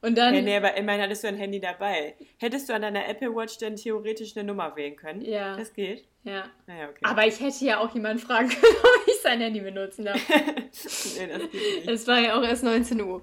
[0.04, 0.36] Und dann.
[0.36, 2.16] Ja, nee, aber immerhin hattest du ein Handy dabei.
[2.38, 5.22] Hättest du an deiner Apple Watch denn theoretisch eine Nummer wählen können?
[5.22, 5.56] Ja.
[5.56, 6.04] Das geht?
[6.26, 6.44] Ja.
[6.68, 7.00] Naja, okay.
[7.04, 10.20] Aber ich hätte ja auch jemanden fragen können, ob ich sein Handy benutzen darf.
[10.30, 11.88] nee, das geht nicht.
[11.88, 13.22] Es war ja auch erst 19 Uhr.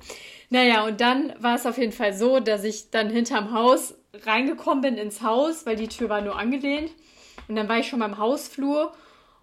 [0.49, 4.81] Naja, und dann war es auf jeden Fall so, dass ich dann hinterm Haus reingekommen
[4.81, 6.93] bin ins Haus, weil die Tür war nur angelehnt.
[7.47, 8.95] Und dann war ich schon beim Hausflur.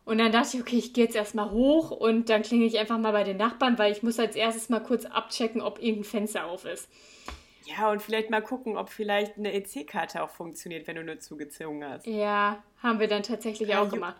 [0.07, 2.97] Und dann dachte ich, okay, ich gehe jetzt erstmal hoch und dann klinge ich einfach
[2.97, 6.45] mal bei den Nachbarn, weil ich muss als erstes mal kurz abchecken, ob irgendein Fenster
[6.45, 6.87] auf ist.
[7.65, 11.83] Ja, und vielleicht mal gucken, ob vielleicht eine EC-Karte auch funktioniert, wenn du nur zugezogen
[11.83, 12.07] hast.
[12.07, 14.15] Ja, haben wir dann tatsächlich Ja, auch gemacht.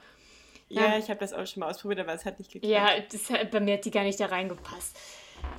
[0.68, 0.98] Ja, Ja.
[0.98, 2.70] ich habe das auch schon mal ausprobiert, aber es hat nicht geklappt.
[2.70, 4.98] Ja, das, bei mir hat die gar nicht da reingepasst.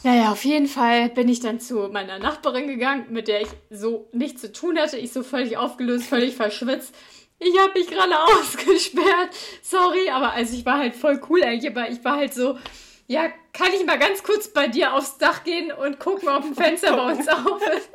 [0.05, 4.09] Naja, auf jeden Fall bin ich dann zu meiner Nachbarin gegangen, mit der ich so
[4.13, 4.99] nichts zu tun hatte.
[4.99, 6.95] Ich so völlig aufgelöst, völlig verschwitzt.
[7.39, 9.31] Ich habe mich gerade ausgesperrt.
[9.63, 12.59] Sorry, aber also ich war halt voll cool eigentlich, aber ich war halt so,
[13.07, 16.55] ja, kann ich mal ganz kurz bei dir aufs Dach gehen und gucken, ob ein
[16.55, 17.91] Fenster bei uns auf ist?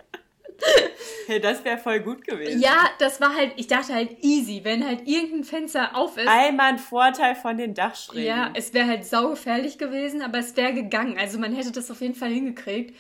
[1.26, 2.62] Hey, das wäre voll gut gewesen.
[2.62, 6.28] Ja, das war halt, ich dachte halt easy, wenn halt irgendein Fenster auf ist.
[6.28, 8.26] Einmal ein Vorteil von den Dachschrägen.
[8.26, 11.18] Ja, es wäre halt saugefährlich gewesen, aber es wäre gegangen.
[11.18, 12.96] Also man hätte das auf jeden Fall hingekriegt.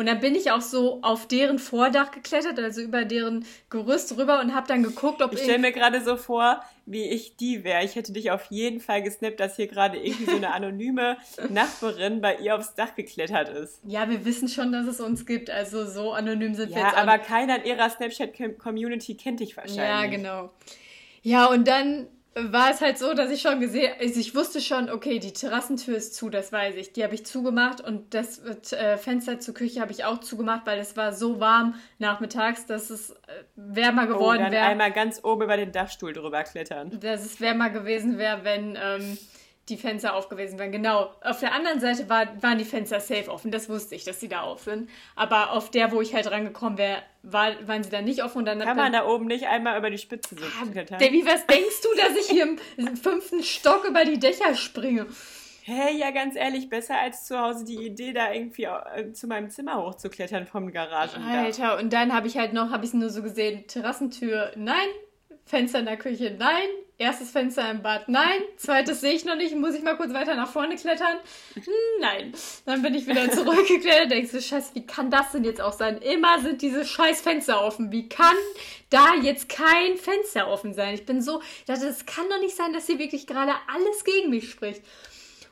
[0.00, 4.40] Und dann bin ich auch so auf deren Vordach geklettert, also über deren Gerüst rüber
[4.40, 7.64] und habe dann geguckt, ob Ich stelle irgend- mir gerade so vor, wie ich die
[7.64, 7.84] wäre.
[7.84, 11.18] Ich hätte dich auf jeden Fall gesnappt, dass hier gerade irgendwie so eine anonyme
[11.50, 13.80] Nachbarin bei ihr aufs Dach geklettert ist.
[13.84, 15.50] Ja, wir wissen schon, dass es uns gibt.
[15.50, 19.56] Also so anonym sind wir Ja, jetzt auch aber keiner in ihrer Snapchat-Community kennt dich
[19.56, 19.76] wahrscheinlich.
[19.84, 20.50] Ja, genau.
[21.22, 24.88] Ja, und dann war es halt so, dass ich schon gesehen, also ich wusste schon,
[24.88, 26.92] okay, die Terrassentür ist zu, das weiß ich.
[26.92, 28.38] Die habe ich zugemacht und das
[28.72, 32.90] äh, Fenster zur Küche habe ich auch zugemacht, weil es war so warm nachmittags, dass
[32.90, 33.14] es äh,
[33.56, 34.64] wärmer Oh, geworden dann wäre.
[34.64, 36.98] einmal ganz oben über den Dachstuhl drüber klettern.
[37.00, 39.18] dass es wärmer gewesen wäre, wenn ähm,
[39.70, 40.72] die Fenster auf gewesen wären.
[40.72, 41.10] Genau.
[41.22, 43.50] Auf der anderen Seite war, waren die Fenster safe offen.
[43.50, 44.90] Das wusste ich, dass sie da auf sind.
[45.16, 48.38] Aber auf der, wo ich halt rangekommen wäre, war, waren sie da nicht offen.
[48.38, 50.98] Und dann Kann man da oben nicht einmal über die Spitze so klettern?
[50.98, 55.06] Davy, was denkst du, dass ich hier im fünften Stock über die Dächer springe?
[55.62, 59.50] Hey, ja, ganz ehrlich, besser als zu Hause die Idee, da irgendwie äh, zu meinem
[59.50, 61.44] Zimmer hochzuklettern vom Garagendach.
[61.44, 64.88] Alter, und dann habe ich halt noch, habe ich nur so gesehen, Terrassentür, nein,
[65.44, 66.68] Fenster in der Küche, nein,
[67.00, 70.34] erstes Fenster im Bad, nein, zweites sehe ich noch nicht, muss ich mal kurz weiter
[70.34, 71.16] nach vorne klettern?
[72.00, 72.32] Nein.
[72.66, 75.98] Dann bin ich wieder zurückgeklettert, denkst du, scheiße, wie kann das denn jetzt auch sein?
[76.02, 77.90] Immer sind diese scheiß Fenster offen.
[77.90, 78.36] Wie kann
[78.90, 80.94] da jetzt kein Fenster offen sein?
[80.94, 84.04] Ich bin so, ich dachte, das kann doch nicht sein, dass hier wirklich gerade alles
[84.04, 84.82] gegen mich spricht.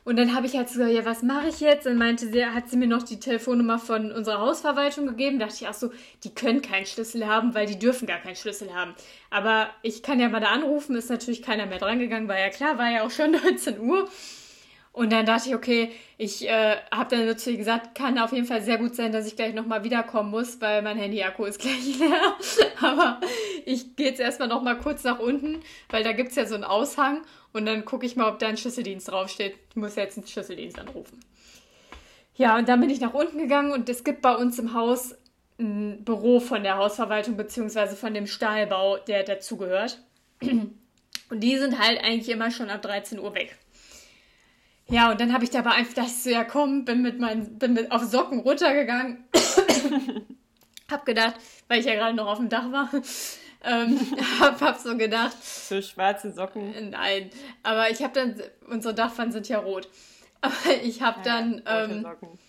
[0.09, 1.85] Und dann habe ich halt so, ja, was mache ich jetzt?
[1.85, 5.37] Und meinte sie, hat sie mir noch die Telefonnummer von unserer Hausverwaltung gegeben.
[5.37, 5.91] Da dachte ich auch so,
[6.23, 8.95] die können keinen Schlüssel haben, weil die dürfen gar keinen Schlüssel haben.
[9.29, 12.79] Aber ich kann ja mal da anrufen, ist natürlich keiner mehr drangegangen, war ja klar,
[12.79, 14.09] war ja auch schon 19 Uhr.
[14.91, 18.61] Und dann dachte ich, okay, ich äh, habe dann dazu gesagt, kann auf jeden Fall
[18.61, 22.35] sehr gut sein, dass ich gleich nochmal wiederkommen muss, weil mein Handy-Akku ist gleich leer.
[22.81, 23.21] Aber
[23.65, 26.63] ich gehe jetzt erstmal nochmal kurz nach unten, weil da gibt es ja so einen
[26.63, 27.21] Aushang
[27.53, 29.55] und dann gucke ich mal, ob da ein Schlüsseldienst draufsteht.
[29.69, 31.19] Ich muss jetzt einen Schlüsseldienst anrufen.
[32.35, 35.15] Ja, und dann bin ich nach unten gegangen und es gibt bei uns im Haus
[35.59, 40.01] ein Büro von der Hausverwaltung beziehungsweise von dem Stahlbau, der dazugehört.
[40.41, 43.57] Und die sind halt eigentlich immer schon ab 13 Uhr weg.
[44.89, 47.73] Ja, und dann habe ich dabei einfach gedacht, so, ja komm, bin mit meinen, bin
[47.73, 49.23] mit auf Socken runtergegangen.
[50.91, 51.35] hab gedacht,
[51.67, 52.89] weil ich ja gerade noch auf dem Dach war,
[53.63, 53.99] ähm,
[54.39, 56.89] hab, hab so gedacht, So schwarze Socken.
[56.89, 57.29] nein.
[57.63, 59.87] Aber ich habe dann, unsere Dachpfannen sind ja rot.
[60.41, 62.39] Aber ich habe dann, Ja, ähm, Socken.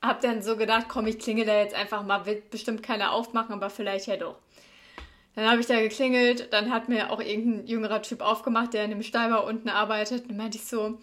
[0.00, 3.52] hab dann so gedacht, komm, ich klingel da jetzt einfach mal, wird bestimmt keiner aufmachen,
[3.52, 4.36] aber vielleicht ja doch.
[5.34, 8.90] Dann habe ich da geklingelt, dann hat mir auch irgendein jüngerer Typ aufgemacht, der in
[8.90, 10.30] dem Stallbau unten arbeitet.
[10.30, 10.98] Dann meinte ich so,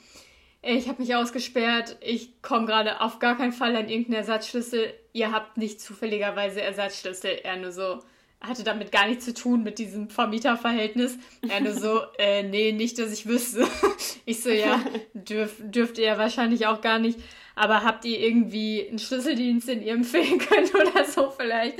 [0.63, 4.93] ich habe mich ausgesperrt, ich komme gerade auf gar keinen Fall an irgendeinen Ersatzschlüssel.
[5.11, 7.39] Ihr habt nicht zufälligerweise Ersatzschlüssel.
[7.43, 7.99] Er nur so,
[8.39, 11.17] hatte damit gar nichts zu tun mit diesem Vermieterverhältnis.
[11.47, 13.67] Er nur so, äh, nee, nicht, dass ich wüsste.
[14.25, 14.81] Ich so, ja,
[15.13, 17.19] dürf, dürft ihr wahrscheinlich auch gar nicht.
[17.55, 21.77] Aber habt ihr irgendwie einen Schlüsseldienst, den ihr empfehlen könnt oder so vielleicht?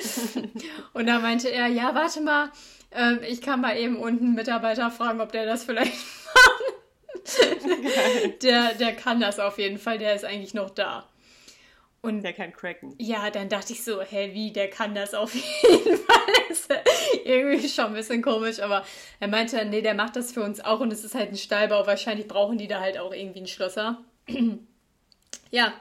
[0.92, 2.52] Und da meinte er, ja, warte mal,
[2.92, 6.83] ähm, ich kann mal eben unten einen Mitarbeiter fragen, ob der das vielleicht macht.
[8.42, 11.08] der, der kann das auf jeden Fall, der ist eigentlich noch da.
[12.02, 12.96] Und Der kann cracken.
[13.00, 16.18] ja, dann dachte ich so, hä, wie, der kann das auf jeden Fall.
[16.50, 16.70] ist
[17.24, 18.86] irgendwie schon ein bisschen komisch, aber
[19.20, 21.38] er meinte, dann, nee, der macht das für uns auch und es ist halt ein
[21.38, 21.88] Stallbau.
[21.88, 24.04] Wahrscheinlich brauchen die da halt auch irgendwie einen Schlosser.
[25.52, 25.74] ja,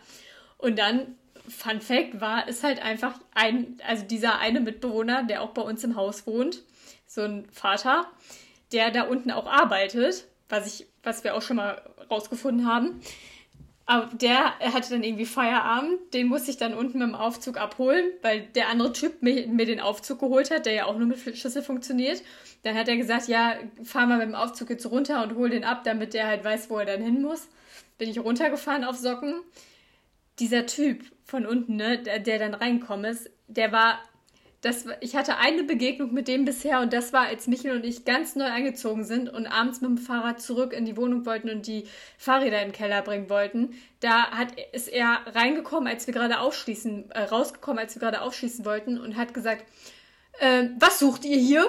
[0.58, 1.16] und dann,
[1.48, 5.82] Fun Fact war, ist halt einfach ein, also dieser eine Mitbewohner, der auch bei uns
[5.82, 6.62] im Haus wohnt,
[7.06, 8.06] so ein Vater,
[8.70, 13.00] der da unten auch arbeitet, was ich, was wir auch schon mal rausgefunden haben
[13.86, 18.04] Aber der hatte dann irgendwie Feierabend, den musste ich dann unten mit dem Aufzug abholen,
[18.20, 21.18] weil der andere Typ mir, mir den Aufzug geholt hat, der ja auch nur mit
[21.18, 22.22] Schlüssel funktioniert.
[22.62, 25.64] Dann hat er gesagt, ja, fahr mal mit dem Aufzug jetzt runter und hol den
[25.64, 27.48] ab, damit der halt weiß, wo er dann hin muss.
[27.98, 29.40] Bin ich runtergefahren auf Socken.
[30.38, 33.98] Dieser Typ von unten, ne, der, der dann reingekommen ist, der war
[34.62, 38.04] das, ich hatte eine Begegnung mit dem bisher und das war, als Michael und ich
[38.04, 41.66] ganz neu eingezogen sind und abends mit dem Fahrrad zurück in die Wohnung wollten und
[41.66, 41.84] die
[42.16, 43.74] Fahrräder in den Keller bringen wollten.
[43.98, 48.64] Da hat, ist er reingekommen, als wir gerade aufschließen, äh, rausgekommen, als wir gerade aufschließen
[48.64, 49.64] wollten und hat gesagt,
[50.38, 51.68] äh, was sucht ihr hier?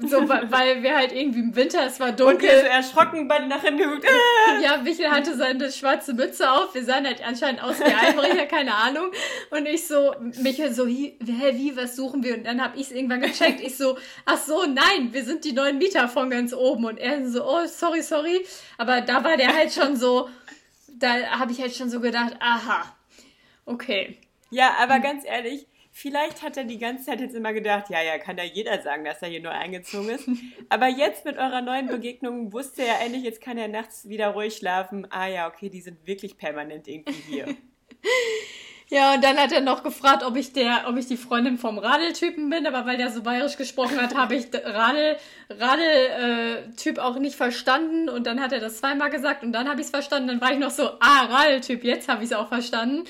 [0.00, 2.34] So, weil wir halt irgendwie im Winter, es war dunkel.
[2.36, 4.08] Und wir so erschrocken beide nach hinten geguckt.
[4.62, 6.74] Ja, Michael hatte seine schwarze Mütze auf.
[6.74, 9.10] Wir sahen halt anscheinend aus wie Einbrecher, keine Ahnung.
[9.50, 12.34] Und ich so, Michael so, hä, wie, was suchen wir?
[12.34, 13.60] Und dann habe ich es irgendwann gecheckt.
[13.60, 16.86] Ich so, ach so, nein, wir sind die neuen Mieter von ganz oben.
[16.86, 18.44] Und er so, oh, sorry, sorry.
[18.78, 20.30] Aber da war der halt schon so,
[20.88, 22.96] da habe ich halt schon so gedacht, aha,
[23.66, 24.18] okay.
[24.50, 25.66] Ja, aber ganz ehrlich,
[25.96, 29.04] Vielleicht hat er die ganze Zeit jetzt immer gedacht, ja, ja, kann ja jeder sagen,
[29.04, 30.28] dass er hier nur eingezogen ist.
[30.68, 34.56] Aber jetzt mit eurer neuen Begegnung wusste er endlich, jetzt kann er nachts wieder ruhig
[34.56, 35.06] schlafen.
[35.10, 37.46] Ah ja, okay, die sind wirklich permanent irgendwie hier.
[38.90, 41.78] Ja, und dann hat er noch gefragt, ob ich der, ob ich die Freundin vom
[41.78, 45.16] Radeltypen bin, aber weil der so bayerisch gesprochen hat, habe ich Radel,
[45.48, 49.86] Radel-Typ auch nicht verstanden und dann hat er das zweimal gesagt und dann habe ich
[49.86, 53.04] es verstanden, dann war ich noch so, ah, Radeltyp, jetzt habe ich es auch verstanden.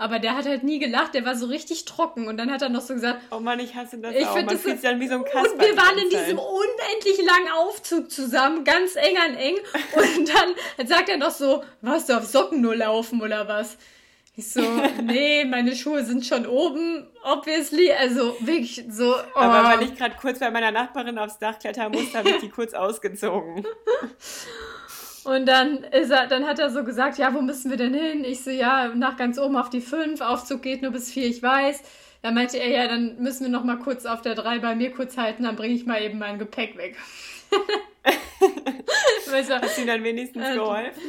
[0.00, 2.26] Aber der hat halt nie gelacht, der war so richtig trocken.
[2.26, 4.34] Und dann hat er noch so gesagt: Oh Mann, ich hasse das ich auch.
[4.34, 5.52] Man das fühlt sich dann wie so ein Kasper.
[5.52, 9.56] Und wir waren in diesem unendlich langen Aufzug zusammen, ganz eng an eng.
[9.94, 13.76] Und dann sagt er noch so: Was, du auf Socken nur laufen oder was?
[14.36, 14.62] Ich so,
[15.02, 17.92] nee, meine Schuhe sind schon oben, obviously.
[17.92, 19.14] Also wirklich so.
[19.34, 19.38] Oh.
[19.38, 22.48] Aber weil ich gerade kurz bei meiner Nachbarin aufs Dach klettern musste, habe ich die
[22.48, 23.66] kurz ausgezogen.
[25.24, 28.24] Und dann ist er, dann hat er so gesagt, ja, wo müssen wir denn hin?
[28.24, 31.42] Ich so, ja, nach ganz oben auf die 5, Aufzug geht nur bis 4, ich
[31.42, 31.82] weiß.
[32.22, 34.92] Dann meinte er, ja, dann müssen wir noch mal kurz auf der 3 bei mir
[34.92, 36.96] kurz halten, dann bringe ich mal eben mein Gepäck weg.
[39.26, 41.02] weißt du, Hast du ihm dann wenigstens äh, geholfen?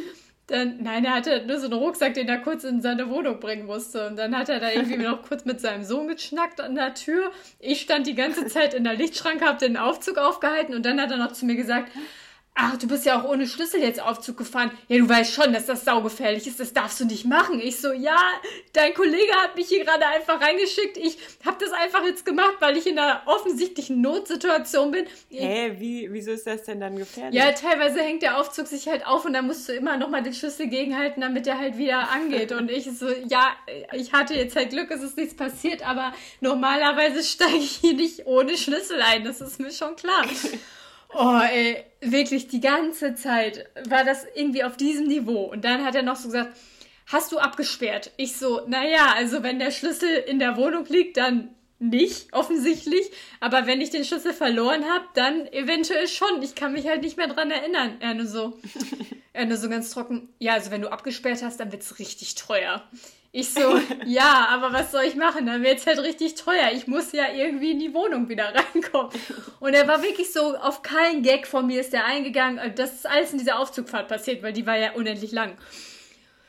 [0.47, 3.65] Dann, nein, er hatte nur so einen Rucksack, den er kurz in seine Wohnung bringen
[3.65, 4.07] musste.
[4.07, 7.31] Und dann hat er da irgendwie noch kurz mit seinem Sohn geschnackt an der Tür.
[7.59, 11.11] Ich stand die ganze Zeit in der Lichtschranke, habe den Aufzug aufgehalten und dann hat
[11.11, 11.89] er noch zu mir gesagt,
[12.53, 14.71] Ach, du bist ja auch ohne Schlüssel jetzt Aufzug gefahren.
[14.89, 16.59] Ja, du weißt schon, dass das saugefährlich ist.
[16.59, 17.61] Das darfst du nicht machen.
[17.61, 18.19] Ich so, ja,
[18.73, 20.97] dein Kollege hat mich hier gerade einfach reingeschickt.
[20.97, 25.05] Ich habe das einfach jetzt gemacht, weil ich in einer offensichtlichen Notsituation bin.
[25.29, 27.39] Hä, wie, wieso ist das denn dann gefährlich?
[27.39, 30.33] Ja, teilweise hängt der Aufzug sich halt auf und dann musst du immer nochmal den
[30.33, 32.51] Schlüssel gegenhalten, damit der halt wieder angeht.
[32.51, 33.55] Und ich so, ja,
[33.93, 38.25] ich hatte jetzt halt Glück, es ist nichts passiert, aber normalerweise steige ich hier nicht
[38.27, 39.23] ohne Schlüssel ein.
[39.23, 40.25] Das ist mir schon klar.
[41.13, 45.43] Oh, ey, wirklich die ganze Zeit war das irgendwie auf diesem Niveau.
[45.43, 46.55] Und dann hat er noch so gesagt,
[47.07, 48.11] hast du abgesperrt?
[48.17, 53.11] Ich so, naja, also wenn der Schlüssel in der Wohnung liegt, dann nicht, offensichtlich.
[53.39, 56.41] Aber wenn ich den Schlüssel verloren habe, dann eventuell schon.
[56.43, 57.97] Ich kann mich halt nicht mehr dran erinnern.
[57.99, 58.59] Er nur so,
[59.33, 60.29] er nur so ganz trocken.
[60.39, 62.83] Ja, also wenn du abgesperrt hast, dann wird's richtig teuer.
[63.33, 65.45] Ich so, ja, aber was soll ich machen?
[65.45, 66.71] Dann wird es halt richtig teuer.
[66.73, 69.11] Ich muss ja irgendwie in die Wohnung wieder reinkommen.
[69.61, 72.59] Und er war wirklich so, auf keinen Gag von mir ist er eingegangen.
[72.75, 75.57] Das ist alles in dieser Aufzugfahrt passiert, weil die war ja unendlich lang.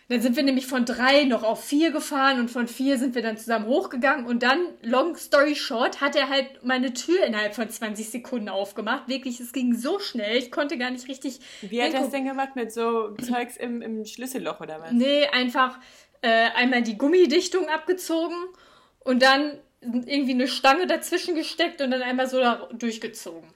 [0.09, 3.23] Dann sind wir nämlich von drei noch auf vier gefahren und von vier sind wir
[3.23, 7.71] dann zusammen hochgegangen und dann, long story short, hat er halt meine Tür innerhalb von
[7.71, 9.09] 20 Sekunden aufgemacht.
[9.09, 11.39] Wirklich, es ging so schnell, ich konnte gar nicht richtig.
[11.63, 12.57] Wie hat er das denn gemacht?
[12.57, 14.93] Mit so Zeugs im, im Schlüsselloch oder was?
[14.93, 15.79] Nee, einfach
[16.23, 18.37] äh, einmal die Gummidichtung abgezogen
[19.01, 23.53] und dann irgendwie eine Stange dazwischen gesteckt und dann einmal so da durchgezogen.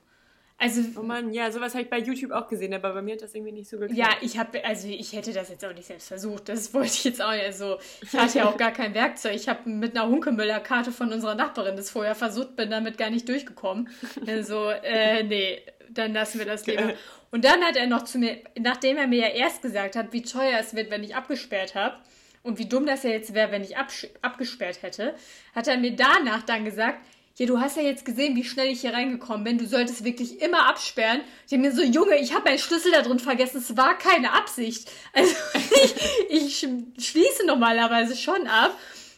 [0.58, 3.22] Also, oh Mann, ja, sowas habe ich bei YouTube auch gesehen, aber bei mir hat
[3.22, 3.98] das irgendwie nicht so geklappt.
[3.98, 6.48] Ja, ich habe, also ich hätte das jetzt auch nicht selbst versucht.
[6.48, 7.44] Das wollte ich jetzt auch nicht.
[7.44, 9.34] Also, ich hatte ja auch gar kein Werkzeug.
[9.34, 13.28] Ich habe mit einer Hunkemüller-Karte von unserer Nachbarin das vorher versucht, bin damit gar nicht
[13.28, 13.90] durchgekommen.
[14.26, 16.94] Also, äh, nee, dann lassen wir das lieber.
[17.30, 20.22] Und dann hat er noch zu mir, nachdem er mir ja erst gesagt hat, wie
[20.22, 21.96] teuer es wird, wenn ich abgesperrt habe,
[22.46, 25.14] und wie dumm das ja jetzt wäre, wenn ich abgesperrt hätte,
[25.54, 26.98] hat er mir danach dann gesagt,
[27.38, 29.58] ja, du hast ja jetzt gesehen, wie schnell ich hier reingekommen bin.
[29.58, 31.20] Du solltest wirklich immer absperren.
[31.46, 33.58] Ich habe mir so, Junge, ich habe meinen Schlüssel da drin vergessen.
[33.58, 34.90] Es war keine Absicht.
[35.12, 35.34] Also
[36.30, 38.74] ich, ich schließe normalerweise schon ab.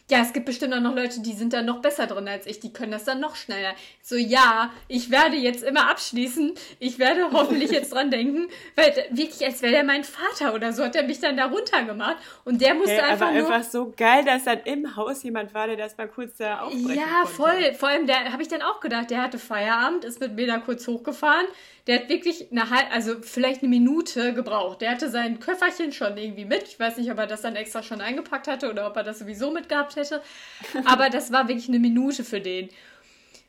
[0.09, 2.59] Ja, es gibt bestimmt auch noch Leute, die sind da noch besser drin als ich,
[2.59, 3.73] die können das dann noch schneller.
[4.01, 9.45] So, ja, ich werde jetzt immer abschließen, ich werde hoffentlich jetzt dran denken, weil wirklich,
[9.45, 12.73] als wäre der mein Vater oder so, hat er mich dann da runtergemacht und der
[12.73, 13.51] musste Hey, einfach aber nur...
[13.53, 16.95] einfach so geil, dass dann im Haus jemand war, der das mal kurz da aufbrechen
[16.95, 17.35] Ja, konnte.
[17.35, 17.73] voll.
[17.75, 20.57] Vor allem, der habe ich dann auch gedacht, der hatte Feierabend, ist mit mir da
[20.57, 21.45] kurz hochgefahren.
[21.87, 24.81] Der hat wirklich eine halbe, also vielleicht eine Minute gebraucht.
[24.81, 26.63] Der hatte sein Köfferchen schon irgendwie mit.
[26.63, 29.19] Ich weiß nicht, ob er das dann extra schon eingepackt hatte oder ob er das
[29.19, 30.21] sowieso mitgehabt hätte.
[30.85, 32.69] Aber das war wirklich eine Minute für den.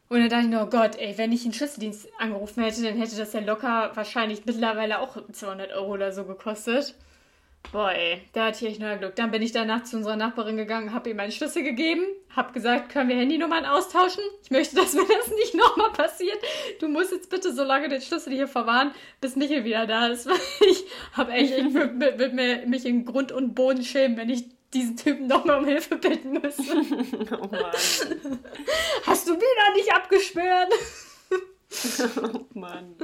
[0.09, 2.97] Und dann dachte ich mir, oh Gott, ey, wenn ich den Schlüsseldienst angerufen hätte, dann
[2.97, 6.97] hätte das ja locker wahrscheinlich mittlerweile auch 200 Euro oder so gekostet.
[7.73, 9.15] Boah, ey, da hatte ich echt nur Glück.
[9.15, 12.03] Dann bin ich danach zu unserer Nachbarin gegangen, habe ihr meinen Schlüssel gegeben,
[12.35, 14.25] habe gesagt, können wir Handynummern austauschen?
[14.43, 16.39] Ich möchte, dass mir das nicht nochmal passiert.
[16.81, 20.27] Du musst jetzt bitte so lange den Schlüssel hier verwahren, bis Michael wieder da ist.
[20.29, 20.37] Weil
[20.69, 24.47] Ich habe echt, ich würde würd mir mich in Grund und Boden schämen, wenn ich
[24.75, 26.63] diesen Typen nochmal um Hilfe bitten müsste.
[27.41, 28.39] Oh Mann.
[29.07, 30.73] Hast du wieder nicht abgesperrt?
[32.23, 32.97] Oh Mann.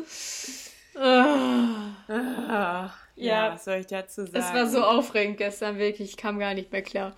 [0.96, 1.94] Ah.
[2.08, 3.46] Ah, Ja.
[3.46, 4.36] ja, was soll ich dazu sagen?
[4.36, 6.10] Es war so aufregend gestern, wirklich.
[6.10, 7.16] Ich kam gar nicht mehr klar.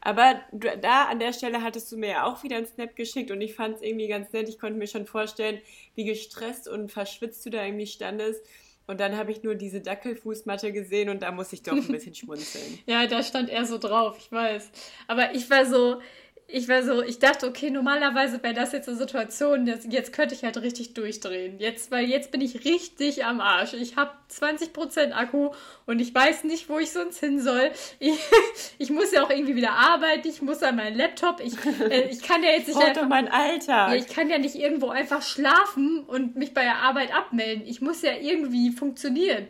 [0.00, 3.40] Aber da an der Stelle hattest du mir ja auch wieder einen Snap geschickt und
[3.40, 4.48] ich fand es irgendwie ganz nett.
[4.48, 5.60] Ich konnte mir schon vorstellen,
[5.94, 8.40] wie gestresst und verschwitzt du da irgendwie standest.
[8.86, 12.14] Und dann habe ich nur diese Dackelfußmatte gesehen und da muss ich doch ein bisschen
[12.14, 12.78] schmunzeln.
[12.86, 14.70] Ja, da stand er so drauf, ich weiß.
[15.08, 16.00] Aber ich war so,
[16.48, 20.32] ich war so, ich dachte, okay, normalerweise wäre das jetzt eine Situation, das, jetzt könnte
[20.32, 21.58] ich halt richtig durchdrehen.
[21.58, 23.72] Jetzt, weil jetzt bin ich richtig am Arsch.
[23.72, 25.50] Ich habe 20% Akku
[25.86, 27.72] und ich weiß nicht, wo ich sonst hin soll.
[27.98, 28.16] Ich,
[28.78, 31.40] ich muss ja auch irgendwie wieder arbeiten, ich muss an meinen Laptop.
[31.40, 31.54] Ich,
[31.90, 33.90] äh, ich kann ja jetzt nicht einfach, mein Alltag.
[33.90, 37.66] ja, ich kann ja nicht irgendwo einfach schlafen und mich bei der Arbeit abmelden.
[37.66, 39.46] Ich muss ja irgendwie funktionieren.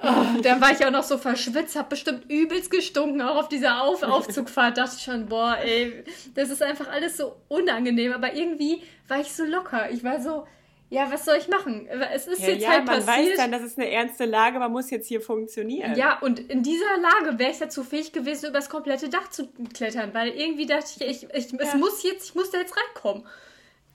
[0.00, 3.82] Oh, dann war ich auch noch so verschwitzt, hab bestimmt übelst gestunken, auch auf dieser
[3.82, 4.78] auf Aufzugfahrt.
[4.78, 8.12] Dachte ich schon, boah, ey, das ist einfach alles so unangenehm.
[8.12, 9.90] Aber irgendwie war ich so locker.
[9.90, 10.46] Ich war so,
[10.90, 11.88] ja, was soll ich machen?
[12.14, 13.38] Es ist ja, jetzt ja, halt man weiß passiert.
[13.38, 15.96] dann, das ist eine ernste Lage, man muss jetzt hier funktionieren.
[15.96, 20.14] ja, und in dieser Lage wäre ich dazu fähig gewesen, übers komplette Dach zu klettern,
[20.14, 21.76] weil irgendwie dachte ich, ich, ich es Ja.
[21.76, 23.26] muss jetzt, ich muss da jetzt reinkommen.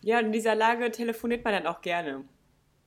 [0.02, 2.26] Ja, in dieser Lage telefoniert man dann auch gerne.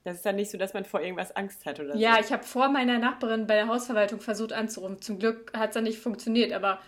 [0.07, 2.21] Das ist dann nicht so, dass man vor irgendwas Angst hat oder Ja, so.
[2.21, 5.01] ich habe vor meiner Nachbarin bei der Hausverwaltung versucht anzurufen.
[5.01, 6.79] Zum Glück hat es dann nicht funktioniert, aber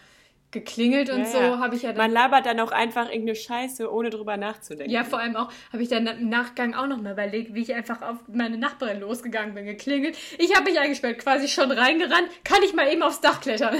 [0.51, 1.59] geklingelt und Ja, so ja.
[1.59, 1.97] habe ich ja dann.
[1.97, 4.91] Man labert dann auch einfach irgendeine Scheiße, ohne drüber nachzudenken.
[4.91, 8.01] Ja, vor allem auch habe ich dann im Nachgang auch nochmal überlegt, wie ich einfach
[8.01, 10.17] auf meine Nachbarin losgegangen bin, geklingelt.
[10.37, 12.27] Ich habe mich eingesperrt, quasi schon reingerannt.
[12.43, 13.75] Kann ich mal eben aufs Dach klettern?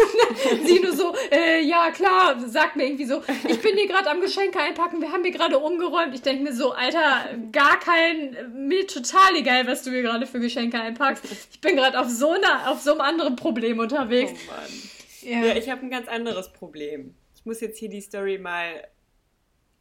[0.64, 4.20] Sie nur so, äh, ja klar, sagt mir irgendwie so, ich bin hier gerade am
[4.20, 6.14] Geschenke einpacken, wir haben hier gerade umgeräumt.
[6.14, 10.40] Ich denke mir so, Alter, gar kein, mir total egal, was du hier gerade für
[10.40, 11.24] Geschenke einpackst.
[11.52, 14.32] Ich bin gerade auf so einer, auf so einem anderen Problem Oh unterwegs.
[14.46, 14.95] Mann.
[15.26, 15.44] Ja.
[15.44, 17.14] Ja, ich habe ein ganz anderes Problem.
[17.34, 18.86] Ich muss jetzt hier die Story mal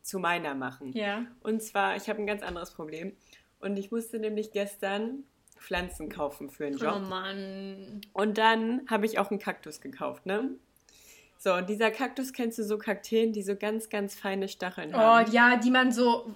[0.02, 0.92] zu meiner machen.
[0.94, 1.26] ja.
[1.42, 3.14] Und zwar, ich habe ein ganz anderes Problem.
[3.60, 5.24] Und ich musste nämlich gestern
[5.58, 7.02] Pflanzen kaufen für einen Oh Job.
[7.10, 8.02] Mann.
[8.14, 10.50] Und dann habe ich auch einen Kaktus gekauft, ne?
[11.38, 14.98] So, und dieser Kaktus kennst du so Kakteen, die so ganz, ganz feine Stacheln Oh
[14.98, 15.32] haben.
[15.32, 16.34] ja, die man so,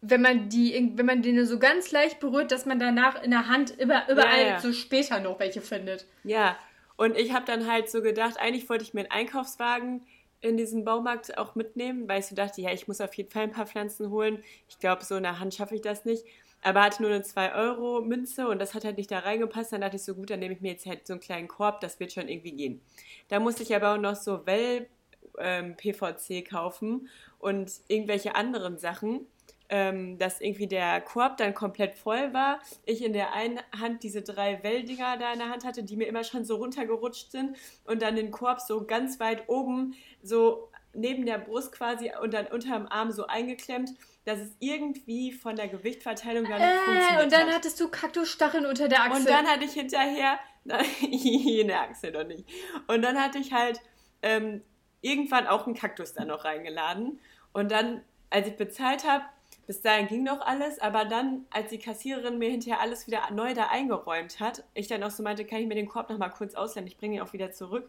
[0.00, 3.48] wenn man die, wenn man den so ganz leicht berührt, dass man danach in der
[3.48, 4.60] Hand über, überall Ja, ja.
[4.60, 6.06] so später noch welche findet.
[6.24, 6.56] Ja,
[7.00, 10.02] und ich habe dann halt so gedacht, eigentlich wollte ich mir einen Einkaufswagen
[10.42, 13.44] in diesem Baumarkt auch mitnehmen, weil ich so dachte, ja, ich muss auf jeden Fall
[13.44, 14.44] ein paar Pflanzen holen.
[14.68, 16.26] Ich glaube, so in der Hand schaffe ich das nicht.
[16.60, 19.72] Aber hatte nur eine 2-Euro-Münze und das hat halt nicht da reingepasst.
[19.72, 21.80] Dann dachte ich so, gut, dann nehme ich mir jetzt halt so einen kleinen Korb,
[21.80, 22.82] das wird schon irgendwie gehen.
[23.28, 27.08] Da musste ich aber auch noch so Well-PVC kaufen
[27.38, 29.26] und irgendwelche anderen Sachen
[29.70, 32.58] ähm, dass irgendwie der Korb dann komplett voll war.
[32.84, 36.06] Ich in der einen Hand diese drei Welldinger da in der Hand hatte, die mir
[36.08, 41.24] immer schon so runtergerutscht sind und dann den Korb so ganz weit oben, so neben
[41.24, 43.90] der Brust quasi und dann unterm Arm so eingeklemmt,
[44.24, 47.54] dass es irgendwie von der Gewichtverteilung gar nicht Äh, funktioniert und dann hat.
[47.54, 49.20] hattest du Kaktusstacheln unter der Achsel.
[49.20, 50.38] Und dann hatte ich hinterher,
[51.00, 52.44] in der Achsel noch nicht.
[52.88, 53.80] Und dann hatte ich halt
[54.22, 54.62] ähm,
[55.00, 57.20] irgendwann auch einen Kaktus da noch reingeladen.
[57.52, 59.24] Und dann, als ich bezahlt habe,
[59.70, 63.54] bis dahin ging noch alles, aber dann, als die Kassiererin mir hinterher alles wieder neu
[63.54, 66.28] da eingeräumt hat, ich dann auch so meinte, kann ich mir den Korb noch mal
[66.28, 67.88] kurz ausleihen, ich bringe ihn auch wieder zurück.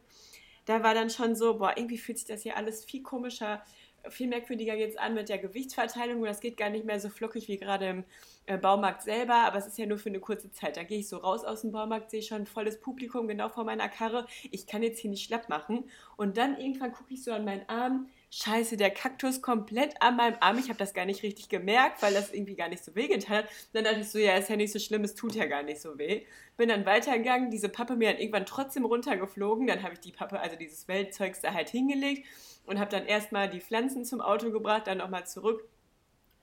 [0.65, 3.63] Da war dann schon so, boah, irgendwie fühlt sich das hier alles viel komischer,
[4.09, 7.57] viel merkwürdiger jetzt an mit der Gewichtsverteilung das geht gar nicht mehr so flockig wie
[7.57, 8.03] gerade im
[8.45, 10.77] äh, Baumarkt selber, aber es ist ja nur für eine kurze Zeit.
[10.77, 13.89] Da gehe ich so raus aus dem Baumarkt, sehe schon volles Publikum genau vor meiner
[13.89, 14.27] Karre.
[14.51, 15.89] Ich kann jetzt hier nicht schlapp machen.
[16.15, 20.37] Und dann irgendwann gucke ich so an meinen Arm, scheiße, der Kaktus komplett an meinem
[20.39, 20.57] Arm.
[20.57, 23.39] Ich habe das gar nicht richtig gemerkt, weil das irgendwie gar nicht so weh getan
[23.39, 23.45] hat.
[23.73, 25.81] Dann dachte ich so, ja, ist ja nicht so schlimm, es tut ja gar nicht
[25.81, 26.23] so weh.
[26.55, 29.67] Bin dann weitergegangen, diese Pappe mir dann irgendwann trotzdem runtergeflogen.
[29.67, 32.25] Dann habe ich die Pappe, also dieses Weltzeugs da halt hingelegt
[32.65, 35.67] und habe dann erstmal die Pflanzen zum Auto gebracht, dann nochmal zurück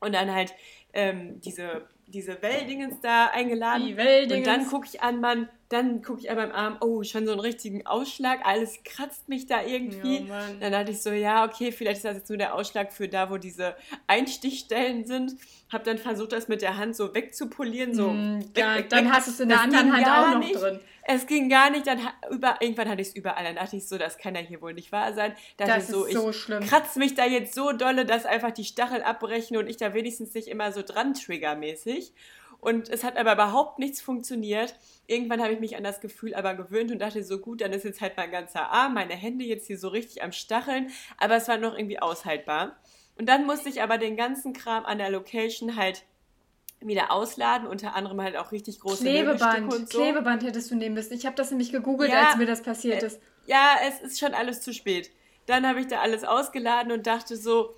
[0.00, 0.52] und dann halt
[0.92, 3.86] ähm, diese, diese Welldingens da eingeladen.
[3.86, 4.46] Die Welldingens.
[4.46, 7.32] Und dann gucke ich an, Mann, dann gucke ich an meinem Arm, oh, schon so
[7.32, 10.26] einen richtigen Ausschlag, alles kratzt mich da irgendwie.
[10.26, 13.06] Ja, dann dachte ich so, ja, okay, vielleicht ist das jetzt nur der Ausschlag für
[13.06, 13.74] da, wo diese
[14.06, 15.36] Einstichstellen sind.
[15.70, 18.08] Hab dann versucht, das mit der Hand so wegzupolieren, so.
[18.10, 19.12] Mm, weg, ja, weg, dann weg.
[19.12, 20.54] hast du es in der anderen Hand auch noch nicht.
[20.54, 20.80] drin.
[21.10, 22.00] Es ging gar nicht, dann
[22.30, 23.44] über, irgendwann hatte ich es überall.
[23.44, 25.34] Dann dachte ich so, das kann ja hier wohl nicht wahr sein.
[25.58, 26.60] Dachte das ich so, ist so ich schlimm.
[26.60, 30.32] kratze mich da jetzt so dolle, dass einfach die Stachel abbrechen und ich da wenigstens
[30.32, 32.12] nicht immer so dran triggermäßig.
[32.60, 34.74] Und es hat aber überhaupt nichts funktioniert.
[35.06, 37.84] Irgendwann habe ich mich an das Gefühl aber gewöhnt und dachte so, gut, dann ist
[37.84, 40.90] jetzt halt mein ganzer Arm, meine Hände jetzt hier so richtig am Stacheln.
[41.18, 42.76] Aber es war noch irgendwie aushaltbar.
[43.16, 46.04] Und dann musste ich aber den ganzen Kram an der Location halt
[46.80, 49.72] wieder ausladen, unter anderem halt auch richtig große Klebeband.
[49.72, 49.98] Und so.
[49.98, 51.14] Klebeband hättest du nehmen müssen.
[51.14, 53.20] Ich habe das nämlich gegoogelt, ja, als mir das passiert äh, ist.
[53.46, 55.10] Ja, es ist schon alles zu spät.
[55.46, 57.74] Dann habe ich da alles ausgeladen und dachte so,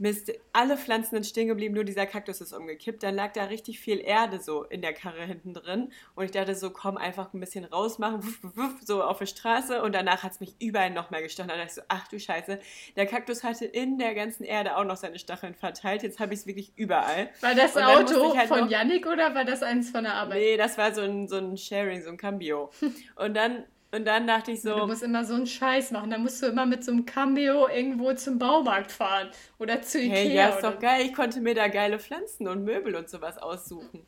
[0.00, 3.02] Mist, alle Pflanzen sind stehen geblieben, nur dieser Kaktus ist umgekippt.
[3.02, 5.92] Dann lag da richtig viel Erde so in der Karre hinten drin.
[6.14, 9.82] Und ich dachte so, komm, einfach ein bisschen rausmachen, wuff, wuff, so auf der Straße.
[9.82, 11.48] Und danach hat es mich überall noch mehr gestochen.
[11.48, 12.58] Dann dachte ich so, ach du Scheiße,
[12.96, 16.02] der Kaktus hatte in der ganzen Erde auch noch seine Stacheln verteilt.
[16.02, 17.28] Jetzt habe ich es wirklich überall.
[17.42, 20.38] War das Auto halt von Yannick oder war das eins von der Arbeit?
[20.38, 22.70] Nee, das war so ein, so ein Sharing, so ein Cambio.
[23.16, 24.76] Und dann und dann dachte ich so.
[24.76, 26.10] Du musst immer so einen Scheiß machen.
[26.10, 29.30] Dann musst du immer mit so einem Cambio irgendwo zum Baumarkt fahren.
[29.58, 30.14] Oder zu Ikea.
[30.14, 31.06] Hey, ja, ist doch geil.
[31.06, 34.06] Ich konnte mir da geile Pflanzen und Möbel und sowas aussuchen.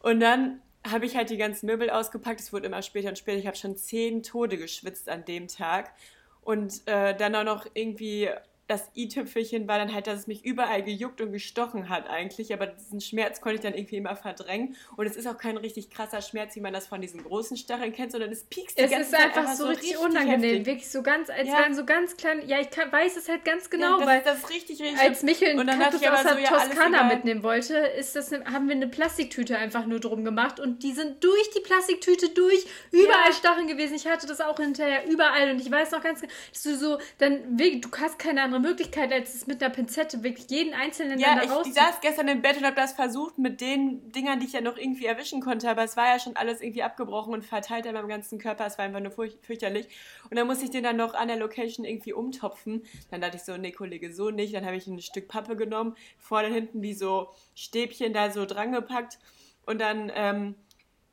[0.00, 2.40] Und dann habe ich halt die ganzen Möbel ausgepackt.
[2.40, 3.38] Es wurde immer später und später.
[3.38, 5.92] Ich habe schon zehn Tode geschwitzt an dem Tag.
[6.40, 8.30] Und äh, dann auch noch irgendwie
[8.70, 12.66] das i-Tüpfelchen war dann halt, dass es mich überall gejuckt und gestochen hat eigentlich, aber
[12.66, 16.22] diesen Schmerz konnte ich dann irgendwie immer verdrängen und es ist auch kein richtig krasser
[16.22, 19.10] Schmerz, wie man das von diesen großen Stacheln kennt, sondern es piekst die es ganze
[19.10, 19.20] Zeit.
[19.22, 20.66] Es ist einfach so richtig, richtig unangenehm, heftig.
[20.66, 21.58] wirklich so ganz, als ja.
[21.58, 24.22] wären so ganz kleine, ja, ich kann, weiß es halt ganz genau, ja, das, weil
[24.22, 27.76] das ist richtig, richtig als Michel einen Kaktus aus der so, ja, Toskana mitnehmen wollte,
[27.76, 31.60] ist das, haben wir eine Plastiktüte einfach nur drum gemacht und die sind durch die
[31.60, 36.04] Plastiktüte durch, überall Stacheln gewesen, ich hatte das auch hinterher überall und ich weiß noch
[36.04, 39.72] ganz genau, dass du so, dann, du hast keine andere Möglichkeit, als es mit einer
[39.72, 42.92] Pinzette wirklich jeden einzelnen ja, da ich, ich saß gestern im Bett und habe das
[42.92, 46.18] versucht mit den Dingern, die ich ja noch irgendwie erwischen konnte, aber es war ja
[46.18, 48.66] schon alles irgendwie abgebrochen und verteilt an meinem ganzen Körper.
[48.66, 49.86] Es war einfach nur fürchterlich.
[50.30, 52.84] Und dann musste ich den dann noch an der Location irgendwie umtopfen.
[53.10, 54.54] Dann dachte ich so, nee, Kollege, so nicht.
[54.54, 58.72] Dann habe ich ein Stück Pappe genommen, vorne hinten wie so Stäbchen da so dran
[58.72, 59.18] gepackt
[59.66, 60.54] und dann ähm,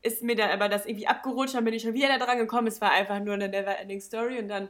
[0.02, 2.68] ist mir dann aber das irgendwie abgerutscht, dann bin ich schon wieder da dran gekommen.
[2.68, 4.70] Es war einfach nur eine never-ending Story und dann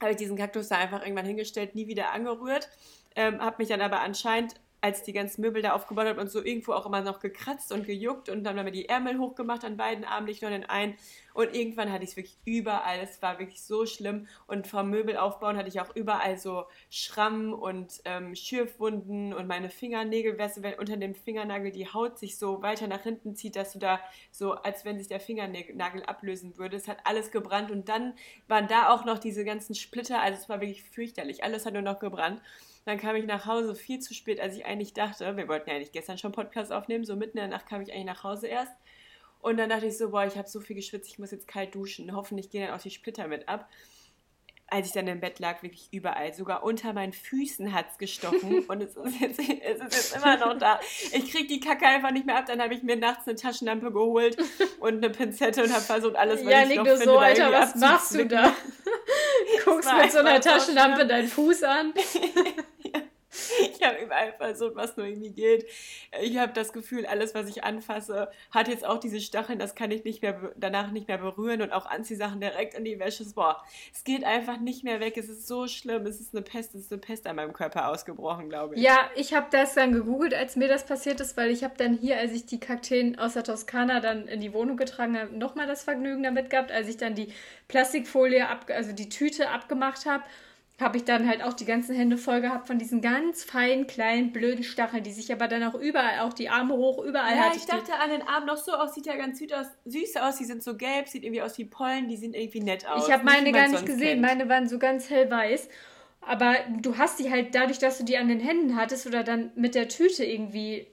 [0.00, 2.68] habe ich diesen Kaktus da einfach irgendwann hingestellt, nie wieder angerührt.
[3.14, 4.54] Ähm, habe mich dann aber anscheinend
[4.86, 7.86] als die ganzen Möbel da aufgebaut hat und so irgendwo auch immer noch gekratzt und
[7.86, 10.94] gejuckt und dann haben wir die Ärmel hochgemacht an beiden Armen, nicht nur den einen.
[11.34, 13.00] Und irgendwann hatte ich es wirklich überall.
[13.02, 14.26] Es war wirklich so schlimm.
[14.46, 19.68] Und vom Möbel aufbauen hatte ich auch überall so Schrammen und ähm, Schürfwunden und meine
[19.68, 23.56] Fingernägel, weißt du, wenn unter dem Fingernagel die Haut sich so weiter nach hinten zieht,
[23.56, 26.76] dass du da so, als wenn sich der Fingernagel ablösen würde.
[26.76, 28.14] Es hat alles gebrannt und dann
[28.46, 30.22] waren da auch noch diese ganzen Splitter.
[30.22, 31.42] Also es war wirklich fürchterlich.
[31.44, 32.40] Alles hat nur noch gebrannt.
[32.86, 35.36] Dann kam ich nach Hause viel zu spät, als ich eigentlich dachte.
[35.36, 37.04] Wir wollten ja eigentlich gestern schon Podcast aufnehmen.
[37.04, 38.72] So mitten in der Nacht kam ich eigentlich nach Hause erst.
[39.40, 41.74] Und dann dachte ich so, boah, ich habe so viel geschwitzt, ich muss jetzt kalt
[41.74, 42.14] duschen.
[42.14, 43.68] Hoffentlich gehen dann auch die Splitter mit ab.
[44.68, 46.32] Als ich dann im Bett lag, wirklich überall.
[46.32, 48.64] Sogar unter meinen Füßen hat es gestochen.
[48.68, 50.78] und es ist, jetzt, es ist jetzt immer noch da.
[51.12, 52.46] Ich kriege die Kacke einfach nicht mehr ab.
[52.46, 54.36] Dann habe ich mir nachts eine Taschenlampe geholt
[54.78, 57.74] und eine Pinzette und habe versucht, alles, was ja, ich noch finde, so, Alter, was
[57.74, 58.54] machst du da?
[59.64, 61.92] Guckst mit so einer Taschenlampe deinen Fuß an.
[63.86, 65.66] Habe überall versucht, was nur irgendwie geht.
[66.22, 69.90] Ich habe das Gefühl, alles, was ich anfasse, hat jetzt auch diese Stacheln, das kann
[69.90, 73.24] ich nicht mehr danach nicht mehr berühren und auch Anziehsachen direkt in die Wäsche.
[73.34, 73.62] Boah,
[73.92, 75.16] es geht einfach nicht mehr weg.
[75.16, 76.06] Es ist so schlimm.
[76.06, 78.82] Es ist eine Pest, es ist eine Pest an meinem Körper ausgebrochen, glaube ich.
[78.82, 81.94] Ja, ich habe das dann gegoogelt, als mir das passiert ist, weil ich habe dann
[81.94, 85.66] hier, als ich die Kakteen aus der Toskana dann in die Wohnung getragen habe, nochmal
[85.66, 87.32] das Vergnügen damit gehabt, als ich dann die
[87.68, 90.24] Plastikfolie, ab, also die Tüte abgemacht habe
[90.78, 94.32] habe ich dann halt auch die ganzen Hände voll gehabt von diesen ganz feinen, kleinen,
[94.32, 97.56] blöden Stacheln, die sich aber dann auch überall, auch die Arme hoch, überall ja, hatte
[97.56, 97.62] ich.
[97.62, 100.36] ich dachte an den Armen noch so aus, sieht ja ganz süß aus, süß aus,
[100.36, 103.06] die sind so gelb, sieht irgendwie aus wie Pollen, die sehen irgendwie nett aus.
[103.06, 104.22] Ich habe meine gar nicht gesehen, kennt.
[104.22, 105.68] meine waren so ganz hellweiß.
[106.20, 109.52] Aber du hast die halt dadurch, dass du die an den Händen hattest oder dann
[109.54, 110.88] mit der Tüte irgendwie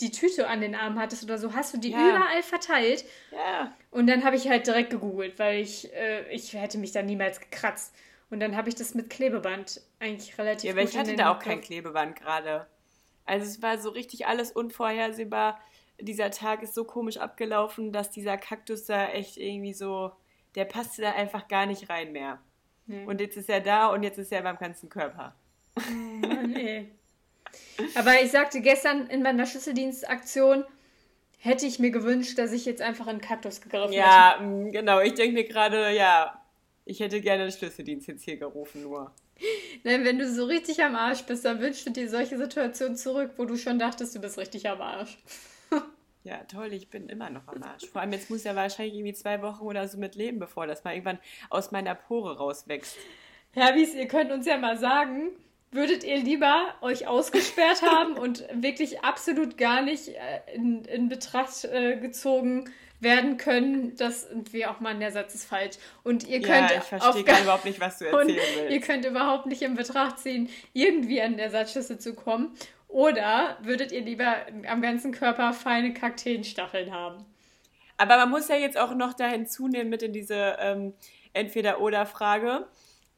[0.00, 1.98] die Tüte an den Armen hattest oder so, hast du die ja.
[1.98, 3.04] überall verteilt.
[3.32, 3.74] Ja.
[3.90, 7.40] Und dann habe ich halt direkt gegoogelt, weil ich, äh, ich hätte mich da niemals
[7.40, 7.94] gekratzt.
[8.30, 11.32] Und dann habe ich das mit Klebeband eigentlich relativ Ja, gut ich in hatte da
[11.32, 12.66] auch kein Klebeband gerade.
[13.26, 15.60] Also es war so richtig alles unvorhersehbar.
[16.00, 20.12] Dieser Tag ist so komisch abgelaufen, dass dieser Kaktus da echt irgendwie so,
[20.54, 22.40] der passte da einfach gar nicht rein mehr.
[22.86, 23.04] Nee.
[23.04, 25.34] Und jetzt ist er da und jetzt ist er beim ganzen Körper.
[25.76, 25.80] Oh
[26.26, 26.90] Mann, ey.
[27.94, 30.64] Aber ich sagte gestern in meiner Schlüsseldienstaktion,
[31.38, 35.00] hätte ich mir gewünscht, dass ich jetzt einfach in den Kaktus gegriffen Ja, mm, genau.
[35.00, 36.39] Ich denke mir gerade, ja,
[36.90, 39.12] ich hätte gerne den Schlüsseldienst jetzt hier gerufen, nur.
[39.84, 43.34] Nein, wenn du so richtig am Arsch bist, dann wünschst du dir solche Situationen zurück,
[43.36, 45.18] wo du schon dachtest, du bist richtig am Arsch.
[46.22, 47.86] Ja, toll, ich bin immer noch am Arsch.
[47.86, 50.84] Vor allem jetzt muss er wahrscheinlich irgendwie zwei Wochen oder so mit leben, bevor das
[50.84, 51.18] mal irgendwann
[51.48, 52.94] aus meiner Pore rauswächst.
[53.52, 55.30] Herbis, ihr könnt uns ja mal sagen,
[55.70, 61.64] würdet ihr lieber euch ausgesperrt haben und wirklich absolut gar nicht äh, in, in Betracht
[61.64, 62.70] äh, gezogen
[63.00, 65.76] werden können, dass irgendwie auch mal der Satz ist falsch.
[66.04, 68.86] Und ihr Ja, könnt ich verstehe gar- überhaupt nicht, was du erzählen ihr willst.
[68.86, 72.54] könnt überhaupt nicht in Betracht ziehen, irgendwie an der Satzschüssel zu kommen.
[72.88, 74.34] Oder würdet ihr lieber
[74.68, 77.24] am ganzen Körper feine Kakteenstacheln haben?
[77.96, 80.94] Aber man muss ja jetzt auch noch da hinzunehmen mit in diese ähm,
[81.32, 82.66] Entweder-Oder-Frage.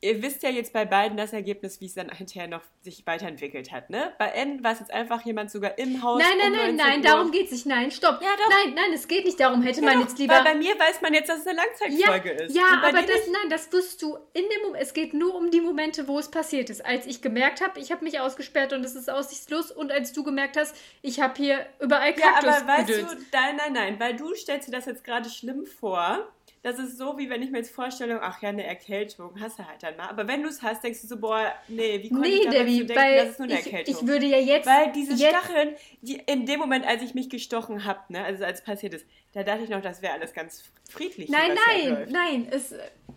[0.04, 3.70] Ihr wisst ja jetzt bei beiden das Ergebnis, wie es dann hinterher noch sich weiterentwickelt
[3.70, 4.12] hat, ne?
[4.18, 6.20] Bei N war es jetzt einfach jemand sogar im Haus.
[6.20, 7.02] Nein, nein, um nein, 19 nein, Uhr.
[7.04, 7.66] darum geht's nicht.
[7.66, 8.20] Nein, stopp.
[8.20, 8.50] Ja, doch.
[8.50, 9.62] Nein, nein, es geht nicht darum.
[9.62, 10.34] Hätte man Genau, jetzt lieber.
[10.34, 12.56] Weil bei mir weiß man jetzt, dass es eine Ja, Langzeitfolge ist.
[12.56, 14.82] ja Und bei aber das, nein, das wirst du in dem Moment.
[14.82, 16.84] Es geht nur um die Momente, wo es passiert ist.
[16.84, 20.24] Als ich gemerkt habe, ich habe mich ausgesperrt und es ist aussichtslos, und als du
[20.24, 23.10] gemerkt hast, ich habe hier überall Ja, Kaktus aber weißt gedöns.
[23.12, 26.26] du, nein, nein, nein, weil du stellst dir das jetzt gerade schlimm vor.
[26.62, 29.66] Das ist so, wie wenn ich mir jetzt vorstelle, ach ja, eine Erkältung, hast du
[29.66, 30.08] halt dann mal.
[30.08, 32.78] Aber wenn du es hast, denkst du so, boah, nee, wie konnte Nee, ich Debbie,
[32.78, 33.94] so denken, weil das ist nur eine ich, Erkältung.
[33.96, 34.66] ich würde ja jetzt.
[34.66, 38.44] Weil diese jetzt, Stacheln, die in dem Moment, als ich mich gestochen habe, ne, also
[38.44, 41.30] als passiert ist, da dachte ich noch, das wäre alles ganz friedlich.
[41.30, 42.48] Nein, nein, nein.
[42.50, 42.72] Es,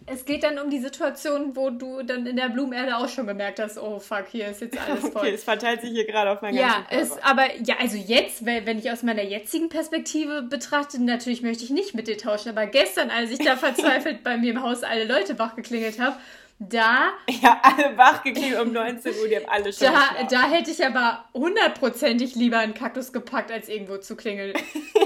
[0.07, 3.59] es geht dann um die Situation, wo du dann in der Blumenerde auch schon gemerkt
[3.59, 5.11] hast, oh fuck, hier ist jetzt alles voll.
[5.15, 7.01] Okay, es verteilt sich hier gerade auf meinen Ja, ganzen Körper.
[7.01, 11.63] es, aber ja, also jetzt, wenn wenn ich aus meiner jetzigen Perspektive betrachte, natürlich möchte
[11.63, 14.83] ich nicht mit dir tauschen, aber gestern, als ich da verzweifelt bei mir im Haus
[14.83, 16.15] alle Leute wachgeklingelt habe,
[16.57, 20.85] da, ja, alle wachgeklingelt um 19 Uhr, die haben alle schon da, da hätte ich
[20.85, 24.53] aber hundertprozentig lieber einen Kaktus gepackt, als irgendwo zu klingeln.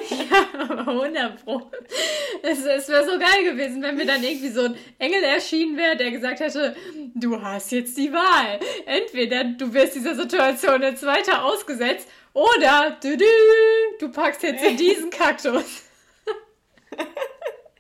[0.10, 1.72] ja, aber 100 pro.
[2.43, 5.97] Es, es wäre so geil gewesen, wenn mir dann irgendwie so ein Engel erschienen wäre,
[5.97, 6.76] der gesagt hätte,
[7.16, 8.60] du hast jetzt die Wahl.
[8.86, 13.26] Entweder du wirst dieser Situation jetzt weiter ausgesetzt oder du, du,
[14.00, 15.89] du packst jetzt in diesen Kaktus.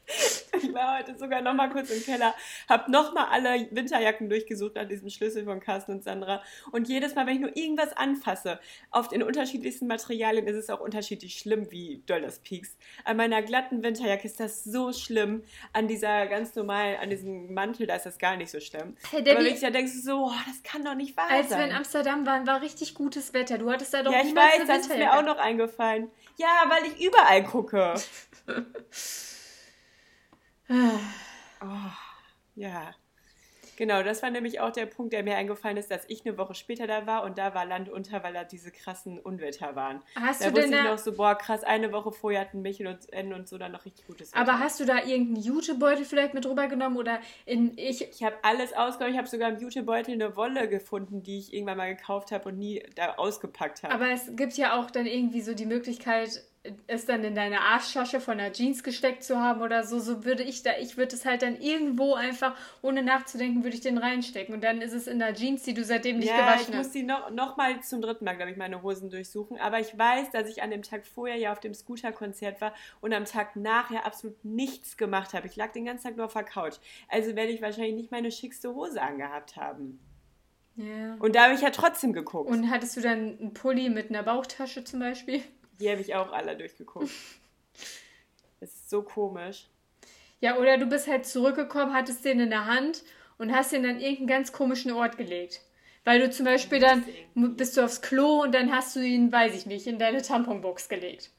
[0.09, 2.33] Ich war heute sogar noch mal kurz im Keller,
[2.67, 6.41] habe noch mal alle Winterjacken durchgesucht nach diesem Schlüssel von Carsten und Sandra.
[6.71, 8.59] Und jedes Mal, wenn ich nur irgendwas anfasse,
[8.91, 12.77] auf den unterschiedlichsten Materialien ist es auch unterschiedlich schlimm, wie doll das piekst.
[13.03, 15.43] An meiner glatten Winterjacke ist das so schlimm.
[15.73, 18.95] An dieser ganz normalen, an diesem Mantel, da ist das gar nicht so schlimm.
[19.11, 21.49] Hey, Aber Debbie, wenn ich da denkst, so, oh, das kann doch nicht wahr Als
[21.49, 21.69] wir sein.
[21.69, 23.57] in Amsterdam waren, war richtig gutes Wetter.
[23.57, 26.09] Du hattest da doch ja, ich weiß, eine das ist mir auch noch eingefallen.
[26.37, 27.93] Ja, weil ich überall gucke.
[30.69, 31.91] Oh,
[32.55, 32.93] ja.
[33.79, 36.53] Genau, das war nämlich auch der Punkt, der mir eingefallen ist, dass ich eine Woche
[36.53, 40.03] später da war und da war Land unter, weil da diese krassen Unwetter waren.
[40.15, 42.61] Hast da du wusste denn ich da, noch so, boah, krass, eine Woche vorher hatten
[42.61, 44.41] Michel und N und so dann noch richtig gutes Wetter.
[44.41, 48.73] aber hast du da irgendeinen Jutebeutel vielleicht mit rübergenommen oder in ich ich habe alles
[48.73, 49.13] ausgeräumt.
[49.13, 52.57] Ich habe sogar im Jutebeutel eine Wolle gefunden, die ich irgendwann mal gekauft habe und
[52.57, 53.93] nie da ausgepackt habe.
[53.93, 56.43] Aber es gibt ja auch dann irgendwie so die Möglichkeit,
[56.87, 59.99] es dann in deine Arschtasche von der Jeans gesteckt zu haben oder so.
[59.99, 63.81] So würde ich da, ich würde es halt dann irgendwo einfach, ohne nachzudenken, würde ich
[63.81, 64.55] den reinstecken.
[64.55, 66.85] Und dann ist es in der Jeans, die du seitdem nicht ja, gewaschen ich muss
[66.87, 66.95] hast.
[66.95, 69.57] die noch, noch mal zum dritten Mal, glaube ich, meine Hosen durchsuchen.
[69.57, 73.13] Aber ich weiß, dass ich an dem Tag vorher ja auf dem Scooter-Konzert war und
[73.13, 75.47] am Tag nachher absolut nichts gemacht habe.
[75.47, 76.75] Ich lag den ganzen Tag nur auf der Couch.
[77.07, 79.99] Also werde ich wahrscheinlich nicht meine schickste Hose angehabt haben.
[80.79, 81.15] Ja.
[81.19, 82.49] Und da habe ich ja trotzdem geguckt.
[82.49, 85.41] Und hattest du dann einen Pulli mit einer Bauchtasche zum Beispiel?
[85.79, 87.09] Die habe ich auch alle durchgeguckt.
[88.61, 89.67] Das ist so komisch.
[90.41, 93.03] Ja, oder du bist halt zurückgekommen, hattest den in der Hand
[93.37, 95.61] und hast den an irgendeinen ganz komischen Ort gelegt.
[96.03, 97.05] Weil du zum Beispiel dann
[97.35, 100.89] bist du aufs Klo und dann hast du ihn, weiß ich nicht, in deine Tamponbox
[100.89, 101.31] gelegt.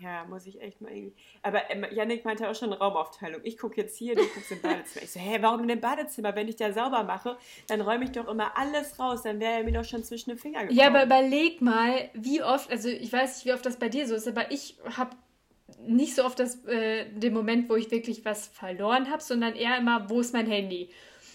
[0.00, 1.14] Ja, muss ich echt mal irgendwie.
[1.42, 3.40] Aber ähm, Yannick meinte auch schon Raumaufteilung.
[3.44, 5.04] Ich gucke jetzt hier, du guckst im Badezimmer.
[5.04, 6.34] Ich so, hä, warum in dem Badezimmer?
[6.36, 7.36] Wenn ich da sauber mache,
[7.66, 9.22] dann räume ich doch immer alles raus.
[9.22, 10.78] Dann wäre er mir doch schon zwischen den Fingern gekommen.
[10.78, 14.06] Ja, aber überleg mal, wie oft, also ich weiß nicht, wie oft das bei dir
[14.06, 15.16] so ist, aber ich habe
[15.86, 19.76] nicht so oft das, äh, den Moment, wo ich wirklich was verloren habe, sondern eher
[19.78, 20.90] immer, wo ist mein Handy?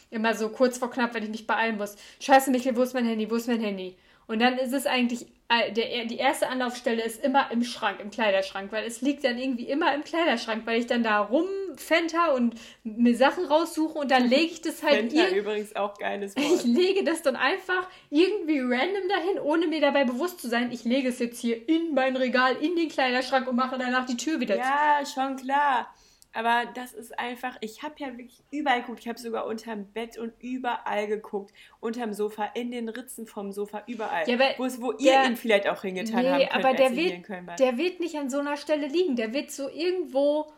[0.10, 1.96] Immer so kurz vor knapp, wenn ich mich beeilen muss.
[2.20, 3.30] Scheiße, Michael, wo ist mein Handy?
[3.30, 3.98] Wo ist mein Handy?
[4.28, 5.28] Und dann ist es eigentlich
[5.72, 9.66] der, die erste Anlaufstelle ist immer im Schrank, im Kleiderschrank, weil es liegt dann irgendwie
[9.66, 14.54] immer im Kleiderschrank, weil ich dann da rumfenter und mir Sachen raussuche und dann lege
[14.54, 16.46] ich das halt Fenta übrigens auch geiles Wort.
[16.46, 20.84] Ich lege das dann einfach irgendwie random dahin, ohne mir dabei bewusst zu sein, ich
[20.84, 24.40] lege es jetzt hier in mein Regal, in den Kleiderschrank und mache danach die Tür
[24.40, 24.62] wieder zu.
[24.62, 25.94] Ja, schon klar.
[26.36, 29.02] Aber das ist einfach, ich habe ja wirklich überall geguckt.
[29.02, 31.54] Ich habe sogar unterm Bett und überall geguckt.
[31.80, 34.28] Unterm Sofa, in den Ritzen vom Sofa, überall.
[34.28, 37.78] Ja, wo, wo ihr ihn vielleicht auch hingetan nee, haben könnt, aber der wird, der
[37.78, 39.16] wird nicht an so einer Stelle liegen.
[39.16, 40.52] Der wird so irgendwo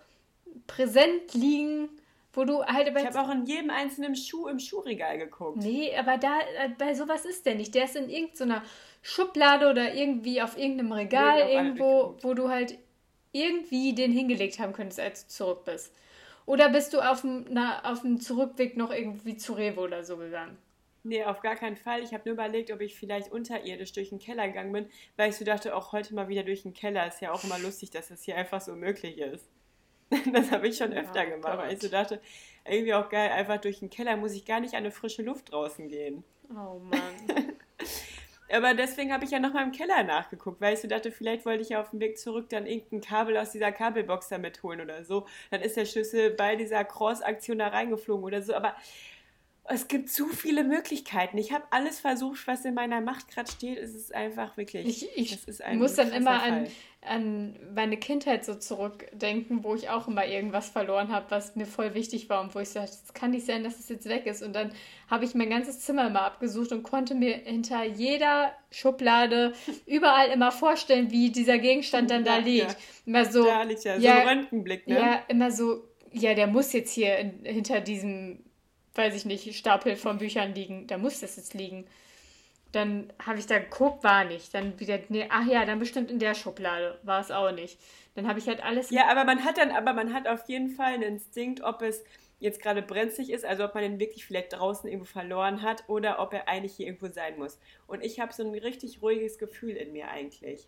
[0.66, 1.90] präsent liegen,
[2.32, 2.88] wo du halt...
[2.88, 5.58] Ich habe auch in jedem einzelnen Schuh im Schuhregal geguckt.
[5.58, 7.76] Nee, aber da, äh, bei sowas ist der nicht.
[7.76, 8.64] Der ist in irgendeiner
[9.02, 12.78] Schublade oder irgendwie auf irgendeinem Regal irgendwo, wo du halt
[13.36, 15.94] irgendwie den hingelegt haben könntest, als du zurück bist?
[16.46, 20.18] Oder bist du auf dem, na, auf dem Zurückweg noch irgendwie zu Rewe oder so
[20.18, 20.58] gegangen?
[21.04, 22.02] Nee, auf gar keinen Fall.
[22.02, 25.36] Ich habe nur überlegt, ob ich vielleicht unterirdisch durch den Keller gegangen bin, weil ich
[25.36, 27.08] so dachte, auch heute mal wieder durch den Keller.
[27.08, 29.46] Ist ja auch immer lustig, dass das hier einfach so möglich ist.
[30.32, 32.22] Das habe ich schon öfter ja, gemacht, weil ich so dachte,
[32.64, 35.52] irgendwie auch geil, einfach durch den Keller muss ich gar nicht an eine frische Luft
[35.52, 36.24] draußen gehen.
[36.50, 37.02] Oh Mann.
[38.52, 41.64] Aber deswegen habe ich ja nochmal im Keller nachgeguckt, weil ich so dachte, vielleicht wollte
[41.64, 45.04] ich ja auf dem Weg zurück dann irgendein Kabel aus dieser Kabelbox damit holen oder
[45.04, 45.26] so.
[45.50, 48.54] Dann ist der Schlüssel bei dieser Cross-Aktion da reingeflogen oder so.
[48.54, 48.76] Aber
[49.68, 51.38] es gibt zu viele Möglichkeiten.
[51.38, 53.80] Ich habe alles versucht, was in meiner Macht gerade steht.
[53.80, 54.86] Es ist einfach wirklich.
[54.86, 56.68] Ich, ich muss dann immer an,
[57.02, 61.96] an meine Kindheit so zurückdenken, wo ich auch immer irgendwas verloren habe, was mir voll
[61.96, 64.44] wichtig war und wo ich sagte, es kann nicht sein, dass es jetzt weg ist.
[64.44, 64.72] Und dann
[65.10, 69.54] habe ich mein ganzes Zimmer immer abgesucht und konnte mir hinter jeder Schublade
[69.88, 72.72] überall immer vorstellen, wie dieser Gegenstand dann da liegt.
[72.72, 72.78] Ja.
[73.08, 73.46] Immer so.
[73.46, 74.96] Da liegt ja, ja so ein Röntgenblick, ne?
[74.96, 75.88] Ja, immer so.
[76.12, 78.46] Ja, der muss jetzt hier in, hinter diesem
[78.96, 80.88] weiß ich nicht, Stapel von Büchern liegen.
[80.88, 81.86] Da muss das jetzt liegen.
[82.72, 84.54] Dann habe ich da geguckt, war nicht.
[84.54, 87.00] Dann wieder, nee, ach ja, dann bestimmt in der Schublade.
[87.04, 87.80] War es auch nicht.
[88.16, 88.90] Dann habe ich halt alles.
[88.90, 92.04] Ja, aber man hat dann, aber man hat auf jeden Fall einen Instinkt, ob es
[92.40, 96.20] jetzt gerade brenzlig ist, also ob man ihn wirklich vielleicht draußen irgendwo verloren hat oder
[96.20, 97.60] ob er eigentlich hier irgendwo sein muss.
[97.88, 100.68] Und ich habe so ein richtig ruhiges Gefühl in mir eigentlich.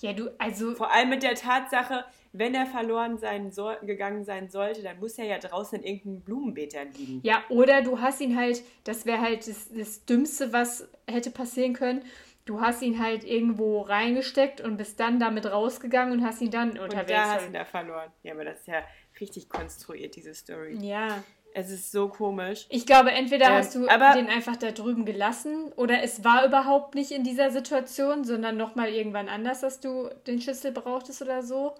[0.00, 0.74] Ja, du, also.
[0.74, 5.18] Vor allem mit der Tatsache, wenn er verloren sein soll, gegangen sein sollte, dann muss
[5.18, 7.20] er ja draußen in irgendeinem Blumenbeet liegen.
[7.22, 11.74] Ja, oder du hast ihn halt, das wäre halt das, das Dümmste, was hätte passieren
[11.74, 12.04] können.
[12.44, 16.78] Du hast ihn halt irgendwo reingesteckt und bist dann damit rausgegangen und hast ihn dann
[16.78, 17.00] unterwegs.
[17.00, 18.12] Und da hast ihn da verloren.
[18.22, 18.82] Ja, aber das ist ja
[19.18, 20.76] richtig konstruiert, diese Story.
[20.80, 21.24] Ja.
[21.56, 22.66] Es ist so komisch.
[22.68, 26.96] Ich glaube, entweder ähm, hast du den einfach da drüben gelassen oder es war überhaupt
[26.96, 31.76] nicht in dieser Situation, sondern nochmal irgendwann anders, dass du den Schlüssel brauchtest oder so.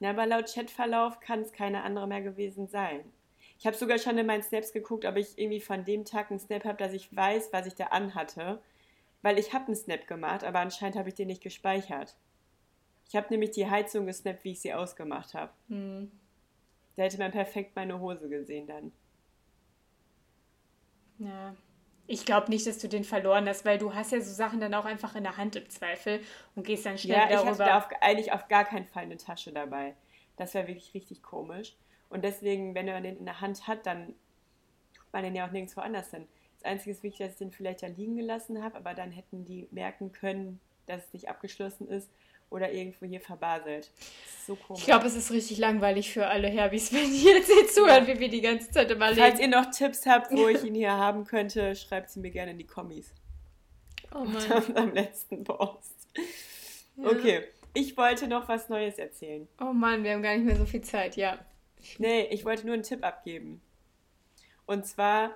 [0.00, 3.00] Ja, aber laut Chatverlauf kann es keine andere mehr gewesen sein.
[3.58, 6.40] Ich habe sogar schon in meinen Snaps geguckt, ob ich irgendwie von dem Tag einen
[6.40, 8.62] Snap habe, dass ich weiß, was ich da anhatte.
[9.20, 12.14] Weil ich habe einen Snap gemacht, aber anscheinend habe ich den nicht gespeichert.
[13.10, 15.52] Ich habe nämlich die Heizung gesnappt, wie ich sie ausgemacht habe.
[15.68, 16.10] Hm.
[16.98, 18.90] Da hätte man perfekt meine Hose gesehen dann.
[21.18, 21.54] Ja.
[22.08, 24.74] Ich glaube nicht, dass du den verloren hast, weil du hast ja so Sachen dann
[24.74, 26.18] auch einfach in der Hand im Zweifel
[26.56, 27.50] und gehst dann schnell ja, darüber.
[27.50, 29.94] Ja, ich hatte auf, eigentlich auf gar keinen Fall eine Tasche dabei.
[30.36, 31.76] Das wäre wirklich richtig komisch.
[32.08, 34.16] Und deswegen, wenn er den in der Hand hat, dann
[34.92, 36.26] tut man den ja auch nirgendwo anders hin.
[36.56, 39.44] Das Einzige ist wichtig, dass ich den vielleicht da liegen gelassen habe, aber dann hätten
[39.44, 42.10] die merken können, dass es nicht abgeschlossen ist
[42.50, 43.90] oder irgendwo hier verbaselt.
[43.98, 44.80] Das ist so komisch.
[44.80, 48.14] Ich glaube, es ist richtig langweilig für alle Herbys, wenn die jetzt hier zuhören, ja.
[48.14, 49.20] wie wir die ganze Zeit überlegen.
[49.20, 52.52] Falls ihr noch Tipps habt, wo ich ihn hier haben könnte, schreibt sie mir gerne
[52.52, 53.12] in die Kommis.
[54.14, 54.76] Oh Mann.
[54.76, 56.08] Am letzten Post.
[56.96, 57.08] Ja.
[57.08, 57.44] Okay,
[57.74, 59.46] ich wollte noch was Neues erzählen.
[59.60, 61.38] Oh Mann, wir haben gar nicht mehr so viel Zeit, ja.
[61.98, 63.60] Nee, ich wollte nur einen Tipp abgeben.
[64.66, 65.34] Und zwar,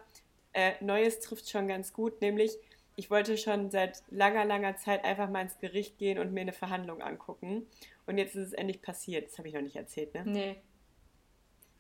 [0.53, 2.59] äh, Neues trifft schon ganz gut, nämlich
[2.97, 6.53] ich wollte schon seit langer, langer Zeit einfach mal ins Gericht gehen und mir eine
[6.53, 7.67] Verhandlung angucken.
[8.07, 9.29] Und jetzt ist es endlich passiert.
[9.29, 10.25] Das habe ich noch nicht erzählt, ne?
[10.27, 10.57] Nee.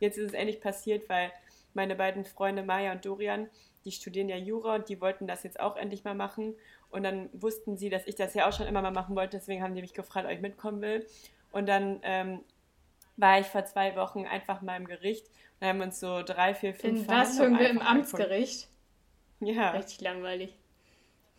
[0.01, 1.31] Jetzt ist es endlich passiert, weil
[1.75, 3.49] meine beiden Freunde Maya und Dorian,
[3.85, 6.55] die studieren ja Jura und die wollten das jetzt auch endlich mal machen.
[6.91, 9.37] Und dann wussten sie, dass ich das ja auch schon immer mal machen wollte.
[9.37, 11.07] Deswegen haben die mich gefragt, ob ich mitkommen will.
[11.51, 12.41] Und dann ähm,
[13.17, 15.27] war ich vor zwei Wochen einfach mal im Gericht
[15.61, 18.69] und haben uns so drei, vier, fünf In was hören wir im Amtsgericht?
[19.41, 19.71] Ja.
[19.71, 20.57] Richtig langweilig.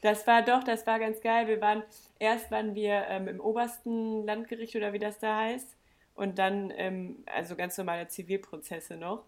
[0.03, 1.47] Das war doch, das war ganz geil.
[1.47, 1.81] Wir waren,
[2.19, 5.77] erst waren wir ähm, im obersten Landgericht oder wie das da heißt.
[6.13, 9.23] Und dann, ähm, also ganz normale Zivilprozesse noch.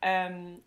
[0.00, 0.62] Ähm,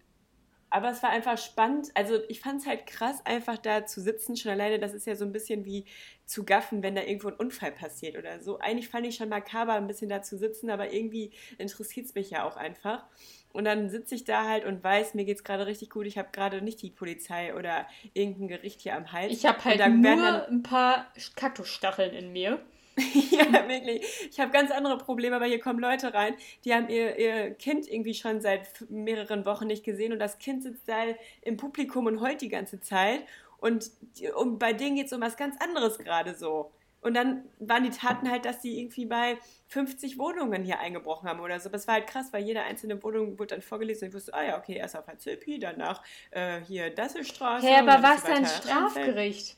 [0.70, 1.88] aber es war einfach spannend.
[1.94, 4.36] Also ich fand es halt krass, einfach da zu sitzen.
[4.36, 5.86] Schon alleine, das ist ja so ein bisschen wie
[6.26, 8.60] zu gaffen, wenn da irgendwo ein Unfall passiert oder so.
[8.60, 12.30] Eigentlich fand ich schon makaber, ein bisschen da zu sitzen, aber irgendwie interessiert es mich
[12.32, 13.06] ja auch einfach.
[13.52, 16.06] Und dann sitze ich da halt und weiß, mir geht es gerade richtig gut.
[16.06, 19.32] Ich habe gerade nicht die Polizei oder irgendein Gericht hier am Hals.
[19.32, 22.60] Ich habe halt nur dann, ein paar Kaktusstacheln in mir.
[23.32, 24.06] ja, wirklich.
[24.30, 26.36] Ich habe ganz andere Probleme, aber hier kommen Leute rein,
[26.66, 30.64] die haben ihr, ihr Kind irgendwie schon seit mehreren Wochen nicht gesehen und das Kind
[30.64, 31.06] sitzt da
[31.41, 33.24] im Publikum und heult die ganze Zeit.
[33.58, 33.91] Und,
[34.36, 36.72] und bei denen geht es um was ganz anderes gerade so.
[37.02, 39.38] Und dann waren die Taten halt, dass die irgendwie bei
[39.68, 41.70] 50 Wohnungen hier eingebrochen haben oder so.
[41.70, 44.43] Das war halt krass, weil jede einzelne Wohnung wurde dann vorgelesen und ich wusste, ah
[44.43, 47.66] ja, okay, erst auf Hazilpi, danach äh, hier Dasselstraße.
[47.66, 49.56] Hä, hey, aber was dann Strafgericht?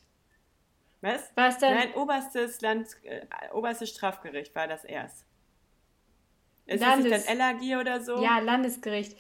[1.02, 1.36] Was?
[1.36, 1.74] War es dann?
[1.74, 5.26] Nein, oberstes Land, äh, oberstes Strafgericht war das erst.
[6.68, 8.24] Ist Landes das nicht dann LAG oder so?
[8.24, 9.18] Ja, Landesgericht.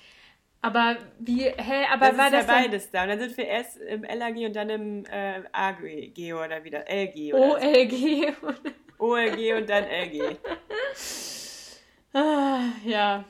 [0.63, 3.03] Aber wie, hä, aber das war ist das ja beides da.
[3.03, 7.33] Und dann sind wir erst im LAG und dann im äh, AG oder wieder LG
[7.33, 8.33] oder OLG.
[8.99, 10.37] OLG und dann LG.
[12.13, 13.25] ah, ja.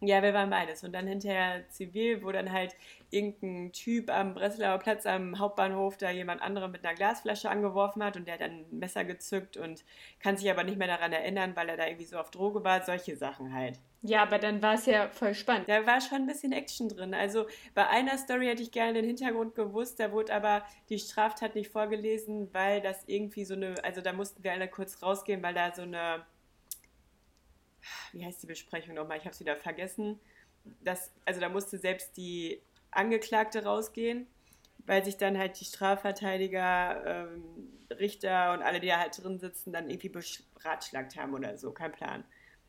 [0.00, 0.84] Ja, wir waren beides.
[0.84, 2.76] Und dann hinterher zivil, wo dann halt
[3.10, 8.16] irgendein Typ am Breslauer Platz am Hauptbahnhof da jemand anderem mit einer Glasflasche angeworfen hat
[8.16, 9.84] und der hat dann ein Messer gezückt und
[10.20, 12.82] kann sich aber nicht mehr daran erinnern, weil er da irgendwie so auf Droge war.
[12.84, 13.80] Solche Sachen halt.
[14.06, 15.68] Ja, aber dann war es ja voll spannend.
[15.68, 17.14] Da war schon ein bisschen Action drin.
[17.14, 21.54] Also bei einer Story hätte ich gerne den Hintergrund gewusst, da wurde aber die Straftat
[21.54, 25.54] nicht vorgelesen, weil das irgendwie so eine, also da mussten wir alle kurz rausgehen, weil
[25.54, 26.26] da so eine
[28.12, 29.18] wie heißt die Besprechung nochmal?
[29.18, 30.20] Ich habe es wieder vergessen.
[30.82, 34.26] Das, also da musste selbst die Angeklagte rausgehen,
[34.86, 37.42] weil sich dann halt die Strafverteidiger, ähm,
[37.98, 41.72] Richter und alle, die da halt drin sitzen, dann irgendwie beratschlagt haben oder so.
[41.72, 42.24] Kein Plan.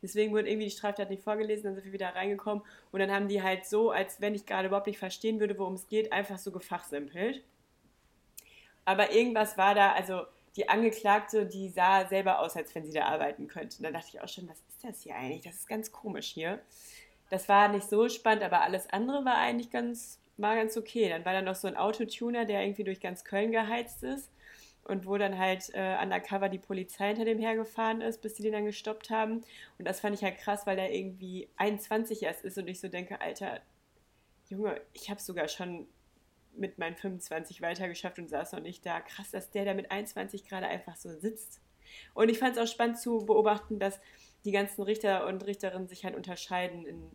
[0.05, 3.27] Deswegen wurde irgendwie die Straftat nicht vorgelesen, dann sind wir wieder reingekommen und dann haben
[3.27, 6.37] die halt so, als wenn ich gerade überhaupt nicht verstehen würde, worum es geht, einfach
[6.37, 7.43] so gefachsimpelt.
[8.85, 10.21] Aber irgendwas war da, also
[10.55, 13.77] die Angeklagte, die sah selber aus, als wenn sie da arbeiten könnte.
[13.77, 15.41] Und da dachte ich auch schon, was ist das hier eigentlich?
[15.41, 16.61] Das ist ganz komisch hier.
[17.29, 21.09] Das war nicht so spannend, aber alles andere war eigentlich ganz, war ganz okay.
[21.09, 24.29] Dann war da noch so ein Autotuner, der irgendwie durch ganz Köln geheizt ist
[24.85, 28.53] und wo dann halt äh, undercover die Polizei hinter dem hergefahren ist, bis die den
[28.53, 29.43] dann gestoppt haben.
[29.77, 32.87] Und das fand ich halt krass, weil der irgendwie 21 erst ist und ich so
[32.87, 33.61] denke, Alter,
[34.47, 35.87] Junge, ich habe sogar schon
[36.55, 39.01] mit meinen 25 weitergeschafft und saß noch nicht da.
[39.01, 41.61] Krass, dass der da mit 21 gerade einfach so sitzt.
[42.13, 43.99] Und ich fand es auch spannend zu beobachten, dass
[44.45, 47.11] die ganzen Richter und Richterinnen sich halt unterscheiden in,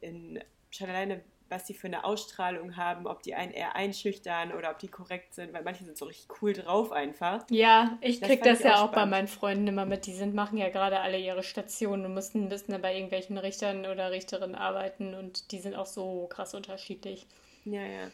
[0.00, 4.70] in schon alleine, was sie für eine Ausstrahlung haben, ob die einen eher einschüchtern oder
[4.70, 7.44] ob die korrekt sind, weil manche sind so richtig cool drauf einfach.
[7.50, 10.06] Ja, ich krieg das, das ja auch, auch bei meinen Freunden immer mit.
[10.06, 14.10] Die sind, machen ja gerade alle ihre Stationen und müssen, müssen bei irgendwelchen Richtern oder
[14.10, 17.26] Richterinnen arbeiten und die sind auch so krass unterschiedlich.
[17.64, 18.10] Ja, ja.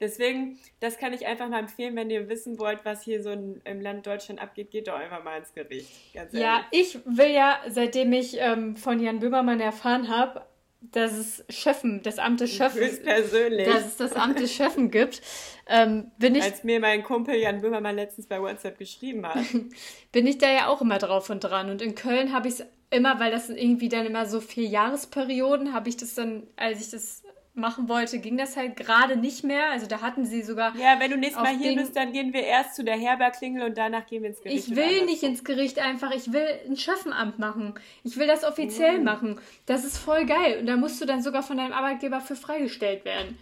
[0.00, 3.80] Deswegen, das kann ich einfach mal empfehlen, wenn ihr wissen wollt, was hier so im
[3.80, 5.88] Land Deutschland abgeht, geht doch einfach mal ins Gericht.
[6.32, 10.44] ja, ich will ja, seitdem ich ähm, von Jan Böhmermann erfahren habe,
[10.80, 13.66] dass es Schöffen, das Amt des Schöffen, persönlich.
[13.66, 15.20] dass es das Amt des Schöffen gibt,
[15.66, 16.42] ähm, bin ich.
[16.42, 19.44] Als mir mein Kumpel Jan Böhmermann letztens bei WhatsApp geschrieben hat.
[20.12, 21.70] bin ich da ja auch immer drauf und dran.
[21.70, 25.72] Und in Köln habe ich es immer, weil das irgendwie dann immer so vier Jahresperioden,
[25.72, 27.22] habe ich das dann, als ich das
[27.54, 29.70] machen wollte, ging das halt gerade nicht mehr.
[29.70, 30.76] Also da hatten sie sogar.
[30.76, 33.76] Ja, wenn du nächstes Mal hier bist, dann gehen wir erst zu der Herberklingel und
[33.76, 34.68] danach gehen wir ins Gericht.
[34.68, 37.74] Ich will nicht ins Gericht einfach, ich will ein Schöffenamt machen.
[38.04, 39.04] Ich will das offiziell mhm.
[39.04, 39.40] machen.
[39.66, 40.58] Das ist voll geil.
[40.60, 43.38] Und da musst du dann sogar von deinem Arbeitgeber für freigestellt werden.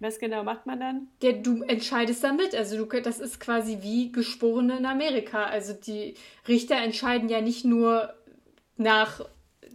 [0.00, 1.08] Was genau macht man dann?
[1.22, 2.54] Ja, du entscheidest damit.
[2.54, 5.44] Also du, das ist quasi wie Geschworene in Amerika.
[5.44, 6.14] Also die
[6.48, 8.14] Richter entscheiden ja nicht nur
[8.78, 9.20] nach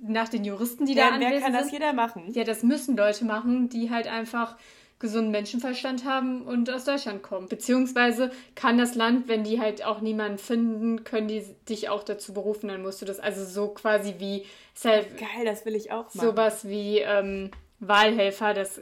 [0.08, 2.32] nach den Juristen, die ja, da anwesend wer kann das jeder machen?
[2.34, 4.56] Ja, das müssen Leute machen, die halt einfach
[5.00, 7.48] gesunden Menschenverstand haben und aus Deutschland kommen.
[7.50, 12.34] Beziehungsweise kann das Land, wenn die halt auch niemanden finden, können die dich auch dazu
[12.34, 14.46] berufen, dann musst du das, also so quasi wie
[14.84, 16.28] halt Geil, das will ich auch machen.
[16.28, 18.80] Sowas wie ähm, Wahlhelfer, das,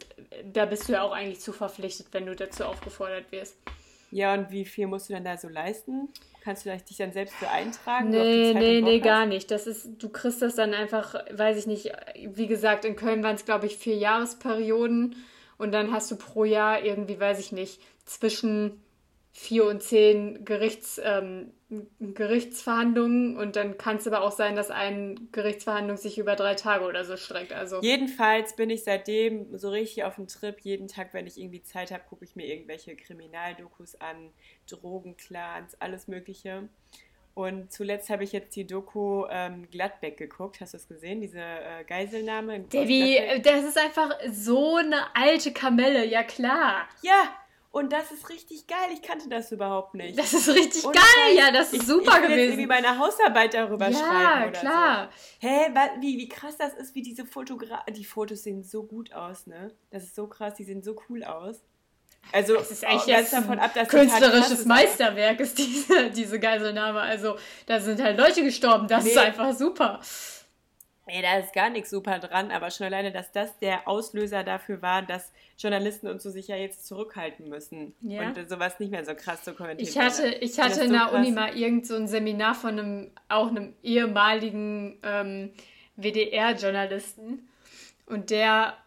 [0.52, 3.58] da bist du ja auch eigentlich zu verpflichtet, wenn du dazu aufgefordert wirst.
[4.14, 6.08] Ja, und wie viel musst du dann da so leisten?
[6.44, 8.12] Kannst du dich dann selbst so eintragen?
[8.12, 9.50] Nee, nee, nee, gar nicht.
[9.50, 11.92] Das ist, du kriegst das dann einfach, weiß ich nicht,
[12.28, 15.16] wie gesagt, in Köln waren es, glaube ich, vier Jahresperioden
[15.58, 18.83] und dann hast du pro Jahr irgendwie, weiß ich nicht, zwischen
[19.36, 21.52] vier und zehn Gerichts, ähm,
[22.00, 26.86] Gerichtsverhandlungen und dann kann es aber auch sein, dass eine Gerichtsverhandlung sich über drei Tage
[26.86, 27.52] oder so streckt.
[27.52, 30.60] Also Jedenfalls bin ich seitdem so richtig auf dem Trip.
[30.62, 34.30] Jeden Tag, wenn ich irgendwie Zeit habe, gucke ich mir irgendwelche Kriminaldokus an,
[34.70, 36.70] Drogenclans, alles Mögliche.
[37.34, 40.62] Und zuletzt habe ich jetzt die Doku ähm, Gladbeck geguckt.
[40.62, 41.20] Hast du es gesehen?
[41.22, 42.60] Diese äh, Geiselnahme?
[42.60, 46.88] Debbie, das ist einfach so eine alte Kamelle, ja klar.
[47.02, 47.34] Ja,
[47.74, 48.78] und das ist richtig geil.
[48.94, 50.18] Ich kannte das überhaupt nicht.
[50.18, 52.68] Das ist richtig Ohne geil, ja, das ist ich, super ich will Jetzt irgendwie gewesen.
[52.68, 55.10] meine Hausarbeit darüber Ja, schreiben oder klar.
[55.42, 55.48] so.
[55.50, 59.12] Hä, wa- wie, wie krass das ist, wie diese Fotogra Die Fotos sehen so gut
[59.14, 59.74] aus, ne?
[59.90, 61.62] Das ist so krass, die sehen so cool aus.
[62.32, 65.58] Also, Das ist eigentlich ganz jetzt davon ein ab, dass krass künstlerisches ist, Meisterwerk ist
[65.58, 67.02] diese, diese Geiselnahme.
[67.02, 69.20] Also da sind halt Leute gestorben, das ist Nee.
[69.22, 70.00] einfach super.
[71.06, 74.82] Ey, da ist gar nichts super dran, aber schon alleine, dass das der Auslöser dafür
[74.82, 78.22] war, dass Journalisten und so sich ja jetzt zurückhalten müssen Ja.
[78.22, 79.90] und sowas nicht mehr so krass zu kommentieren.
[79.90, 81.14] Ich hatte, ich hatte in so der krass.
[81.14, 85.52] Uni mal irgend so ein Seminar von einem, auch einem ehemaligen ähm,
[85.98, 87.48] WDR-Journalisten
[88.06, 88.78] und der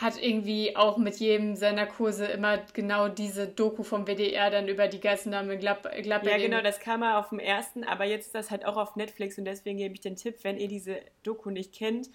[0.00, 4.88] hat irgendwie auch mit jedem seiner Kurse immer genau diese Doku vom WDR dann über
[4.88, 6.32] die Geiselnahme in Glab Gladbeck.
[6.32, 8.96] Ja, genau, das kam mal auf dem ersten, aber jetzt ist das halt auch auf
[8.96, 12.10] Netflix und deswegen gebe ich den Tipp, wenn ihr diese Doku nicht kennt,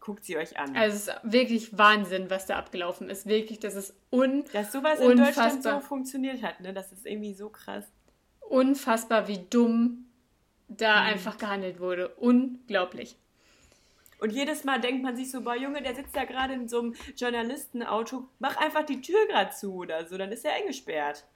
[0.00, 0.74] guckt sie euch an.
[0.76, 3.26] Also es ist wirklich Wahnsinn, was da abgelaufen ist.
[3.26, 5.80] Wirklich, das ist un Dass sowas in Deutschland unfassbar.
[5.82, 6.72] so funktioniert hat, ne?
[6.72, 7.84] Das ist irgendwie so krass.
[8.48, 10.06] unfassbar, wie dumm
[10.68, 11.06] da Mhm.
[11.08, 12.08] einfach gehandelt wurde.
[12.16, 13.16] Unglaublich.
[14.20, 16.80] Und jedes Mal denkt man sich so, boah Junge, der sitzt da gerade in so
[16.80, 21.26] einem Journalistenauto, mach einfach die Tür gerade zu oder so, dann ist er eingesperrt.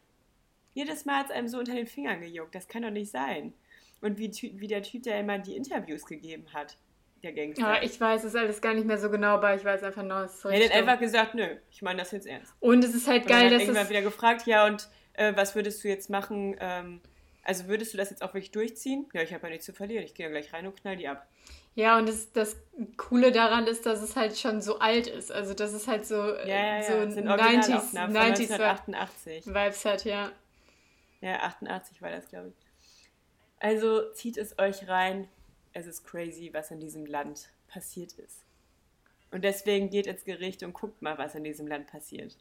[0.75, 3.55] Jedes Mal hat es einem so unter den Fingern gejuckt, das kann doch nicht sein.
[4.01, 6.77] Und wie, wie der Typ, der immer die Interviews gegeben hat,
[7.23, 7.63] der Gangster.
[7.63, 10.25] Ja, ich weiß es alles gar nicht mehr so genau, aber ich weiß einfach noch,
[10.25, 12.53] es ist er hat einfach gesagt, nö, ich meine das jetzt ernst.
[12.61, 15.33] Und es ist halt Und geil, hat dass irgendwann es wieder gefragt, ja, und äh,
[15.35, 16.57] was würdest du jetzt machen?
[16.61, 17.01] Ähm,
[17.43, 19.07] also würdest du das jetzt auch wirklich durchziehen?
[19.13, 20.05] Ja, ich habe ja nichts zu verlieren.
[20.05, 21.27] Ich gehe da gleich rein und knall die ab.
[21.77, 22.57] Ja, und das, das
[22.97, 25.33] Coole daran ist, dass es halt schon so alt ist.
[25.33, 26.83] Also, dass es halt so, Ja, ja, ja.
[26.83, 29.47] so sind 90s, Originalaufnahmen von 90s 1988.
[29.47, 30.31] Vibes hat, ja.
[31.21, 32.55] Ja, 88 war das, glaube ich.
[33.59, 35.29] Also zieht es euch rein.
[35.73, 38.45] Es ist crazy, was in diesem Land passiert ist.
[39.33, 42.37] Und deswegen geht ins Gericht und guckt mal, was in diesem Land passiert.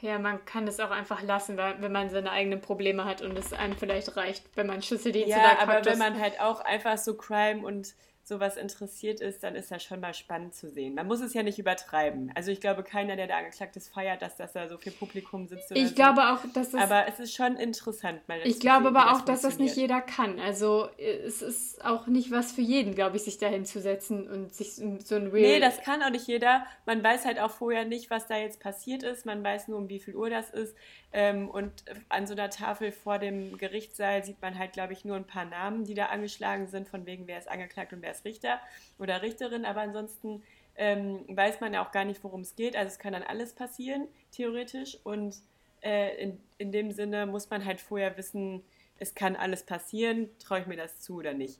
[0.00, 3.36] Ja, man kann es auch einfach lassen, weil, wenn man seine eigenen Probleme hat und
[3.38, 6.60] es einem vielleicht reicht, wenn man Schlüsseldienste Ja, da aber Kaktus- wenn man halt auch
[6.60, 7.94] einfach so Crime und
[8.26, 10.96] sowas interessiert ist, dann ist das schon mal spannend zu sehen.
[10.96, 12.32] Man muss es ja nicht übertreiben.
[12.34, 15.46] Also ich glaube, keiner, der da angeklagt ist, feiert, dass, dass da so viel Publikum
[15.46, 15.70] sitzt.
[15.70, 15.94] Ich so.
[15.94, 18.26] glaube auch, dass das aber es ist schon interessant.
[18.26, 20.40] Mal Ich glaube sehen, aber auch, dass das nicht jeder kann.
[20.40, 24.52] Also äh, es ist auch nicht was für jeden, glaube ich, sich da hinzusetzen und
[24.52, 25.52] sich so ein Real...
[25.52, 26.66] Nee, das kann auch nicht jeder.
[26.84, 29.24] Man weiß halt auch vorher nicht, was da jetzt passiert ist.
[29.24, 30.74] Man weiß nur, um wie viel Uhr das ist.
[31.16, 31.72] Ähm, und
[32.10, 35.46] an so einer Tafel vor dem Gerichtssaal sieht man halt, glaube ich, nur ein paar
[35.46, 38.60] Namen, die da angeschlagen sind, von wegen, wer ist angeklagt und wer ist Richter
[38.98, 39.64] oder Richterin.
[39.64, 40.42] Aber ansonsten
[40.74, 42.76] ähm, weiß man ja auch gar nicht, worum es geht.
[42.76, 44.98] Also es kann dann alles passieren, theoretisch.
[45.04, 45.36] Und
[45.80, 48.62] äh, in, in dem Sinne muss man halt vorher wissen,
[48.98, 51.58] es kann alles passieren, traue ich mir das zu oder nicht.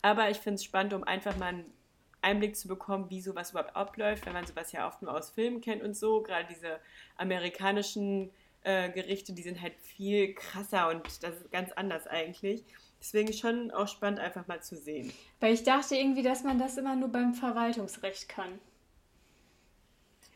[0.00, 1.70] Aber ich finde es spannend, um einfach mal einen
[2.22, 5.60] Einblick zu bekommen, wie sowas überhaupt abläuft, wenn man sowas ja oft nur aus Filmen
[5.60, 6.22] kennt und so.
[6.22, 6.80] Gerade diese
[7.18, 8.30] amerikanischen
[8.64, 12.64] äh, Gerichte, die sind halt viel krasser und das ist ganz anders eigentlich.
[13.00, 15.12] Deswegen schon auch spannend, einfach mal zu sehen.
[15.40, 18.58] Weil ich dachte irgendwie, dass man das immer nur beim Verwaltungsrecht kann.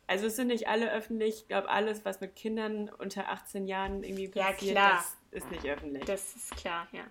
[0.06, 1.40] Also es sind nicht alle öffentlich.
[1.42, 5.04] Ich glaube, alles, was mit Kindern unter 18 Jahren irgendwie Ja, passiert, klar.
[5.30, 6.04] das ist nicht öffentlich.
[6.04, 7.04] Das ist klar, ja.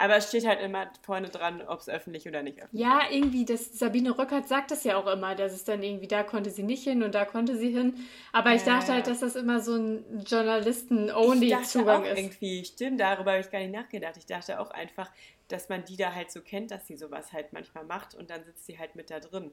[0.00, 3.44] Aber es steht halt immer vorne dran, ob es öffentlich oder nicht öffentlich Ja, irgendwie,
[3.44, 6.62] das Sabine Rückert sagt das ja auch immer, dass es dann irgendwie, da konnte sie
[6.62, 7.94] nicht hin und da konnte sie hin.
[8.32, 12.30] Aber ich Ja, dachte halt, dass das immer so ein Journalisten-Only-Zugang ist.
[12.30, 14.16] irgendwie, stimmt, darüber habe ich gar nicht nachgedacht.
[14.16, 15.10] Ich dachte auch einfach,
[15.48, 18.44] dass man die da halt so kennt, dass sie sowas halt manchmal macht und dann
[18.44, 19.50] sitzt sie halt mit da drin,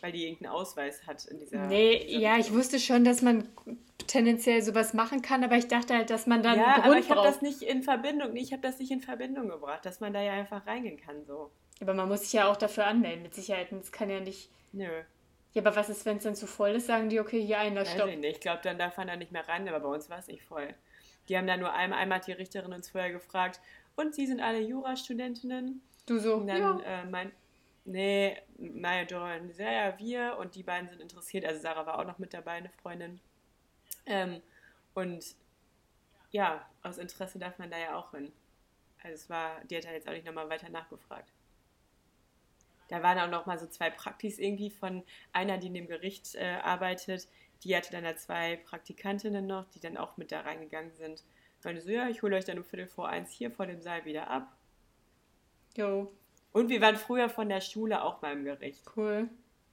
[0.00, 1.66] weil die irgendeinen Ausweis hat in dieser.
[1.66, 3.48] Nee, in dieser ja, ich wusste schon, dass man
[4.06, 7.22] tendenziell sowas machen kann, aber ich dachte halt, dass man dann Ja, aber ich habe
[7.22, 10.32] das nicht in Verbindung, ich habe das nicht in Verbindung gebracht, dass man da ja
[10.32, 11.50] einfach reingehen kann so.
[11.80, 13.72] Aber man muss sich ja auch dafür anmelden, mit Sicherheit.
[13.72, 14.50] Es kann ja nicht.
[14.72, 14.88] Nö,
[15.52, 16.86] Ja, aber was ist, wenn es dann zu voll ist?
[16.86, 18.08] Sagen die, okay, hier Einlass, weiß stopp.
[18.08, 18.24] ich.
[18.24, 20.42] Ich glaube, dann darf man da nicht mehr rein, aber bei uns war es nicht
[20.42, 20.74] voll.
[21.28, 23.60] Die haben da nur einmal, einmal hat die Richterin uns vorher gefragt,
[23.96, 25.80] und sie sind alle Jurastudentinnen?
[26.06, 26.80] Du so, Und dann ja.
[26.80, 27.32] äh, mein,
[27.84, 31.44] nee, meine Jorin, ja, ja, wir und die beiden sind interessiert.
[31.44, 33.20] Also Sarah war auch noch mit dabei, eine Freundin.
[34.06, 34.42] Ähm,
[34.94, 35.34] und
[36.30, 38.32] ja, aus Interesse darf man da ja auch hin.
[39.02, 41.30] Also es war, die hat ja jetzt auch nicht nochmal weiter nachgefragt.
[42.88, 46.34] Da waren auch noch mal so zwei Praktis irgendwie von einer, die in dem Gericht
[46.34, 47.28] äh, arbeitet.
[47.62, 51.24] Die hatte dann da zwei Praktikantinnen noch, die dann auch mit da reingegangen sind.
[51.62, 54.04] Meinte so, ja, ich hole euch dann um Viertel vor eins hier vor dem Saal
[54.04, 54.54] wieder ab.
[55.76, 56.12] Jo,
[56.54, 58.80] Und wir waren früher von der Schule auch mal im Gericht.
[58.96, 59.28] cool.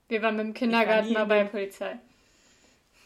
[0.08, 2.00] Wir waren mit dem Kindergarten nie mal bei der Polizei.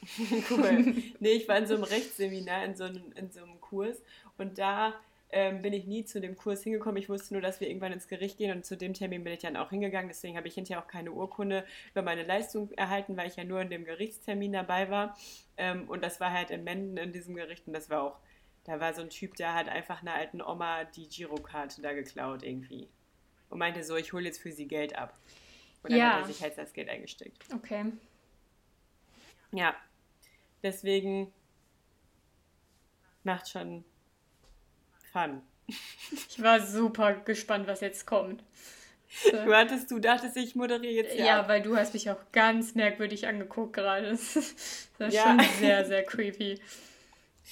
[0.49, 0.95] cool.
[1.19, 4.01] Nee, ich war in so einem Rechtsseminar, in so einem, in so einem Kurs.
[4.37, 4.93] Und da
[5.29, 7.01] ähm, bin ich nie zu dem Kurs hingekommen.
[7.01, 9.39] Ich wusste nur, dass wir irgendwann ins Gericht gehen und zu dem Termin bin ich
[9.39, 10.07] dann auch hingegangen.
[10.07, 13.59] Deswegen habe ich hinterher auch keine Urkunde über meine Leistung erhalten, weil ich ja nur
[13.59, 15.17] in dem Gerichtstermin dabei war.
[15.57, 18.19] Ähm, und das war halt in Menden in diesem Gericht und das war auch,
[18.63, 22.41] da war so ein Typ, der hat einfach einer alten Oma die Girokarte da geklaut
[22.41, 22.87] irgendwie.
[23.55, 25.17] Und meinte so, ich hole jetzt für sie Geld ab.
[25.81, 26.13] Und dann Ja.
[26.15, 27.45] hat er sich halt das Geld eingesteckt.
[27.53, 27.85] Okay.
[29.53, 29.73] Ja,
[30.61, 31.31] deswegen
[33.23, 33.85] macht schon
[35.13, 35.41] Fun.
[36.29, 38.43] Ich war super gespannt, was jetzt kommt.
[39.31, 41.47] Du hattest, du dachtest, ich moderiere jetzt Ja, ja.
[41.47, 44.09] weil du hast mich auch ganz merkwürdig angeguckt gerade.
[44.17, 45.23] Das ist Ja.
[45.23, 46.59] schon sehr, sehr creepy.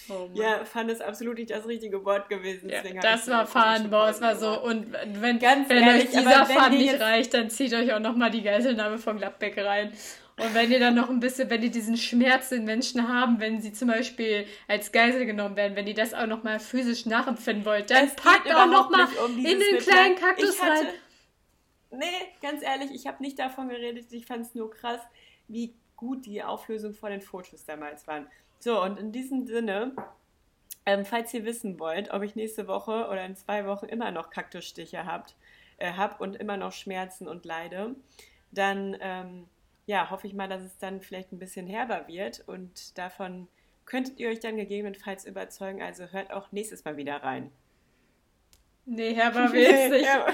[0.09, 0.27] Oh.
[0.33, 2.69] Ja, Fun ist absolut nicht das richtige Wort gewesen.
[2.69, 4.61] Ja, das war Fun, boah, es war so.
[4.61, 8.31] Und wenn, Ganz wenn ehrlich, euch dieser Fun nicht reicht, dann zieht euch auch nochmal
[8.31, 9.93] die Geiselnahme von Gladbeck rein.
[10.39, 13.61] Und wenn ihr dann noch ein bisschen, wenn ihr diesen Schmerz den Menschen haben, wenn
[13.61, 17.91] sie zum Beispiel als Geisel genommen werden, wenn ihr das auch nochmal physisch nachempfinden wollt,
[17.91, 20.93] dann Es packt auch nochmal um in den kleinen Kaktus hatte- rein.
[21.91, 22.05] Nee,
[22.41, 24.11] ganz ehrlich, ich habe nicht davon geredet.
[24.11, 25.01] Ich fand es nur krass,
[25.47, 28.27] wie gut die Auflösung von den Fotos damals waren.
[28.63, 29.91] So, und in diesem Sinne,
[30.85, 34.29] ähm, falls ihr wissen wollt, ob ich nächste Woche oder in zwei Wochen immer noch
[34.29, 35.35] Kaktusstiche habt,
[35.79, 37.93] äh, hab und immer noch Schmerzen und leide,
[38.51, 39.47] dann ähm,
[39.85, 43.49] ja, hoffe ich mal, dass es dann vielleicht ein bisschen herber wird und davon
[43.85, 45.81] könntet ihr euch dann gegebenenfalls überzeugen.
[45.81, 47.51] Also hört auch nächstes Mal wieder rein.
[48.85, 50.05] Nee, Herber will's nicht.
[50.05, 50.25] Ja.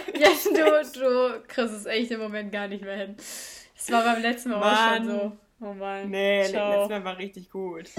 [0.44, 3.16] Du, du kriegst es echt im Moment gar nicht mehr hin.
[3.18, 4.98] Das war beim letzten Mal auch Mann.
[4.98, 5.38] schon so.
[5.62, 6.10] Oh Mann.
[6.10, 6.72] Nee, Ciao.
[6.72, 7.90] letztes Mal war richtig gut.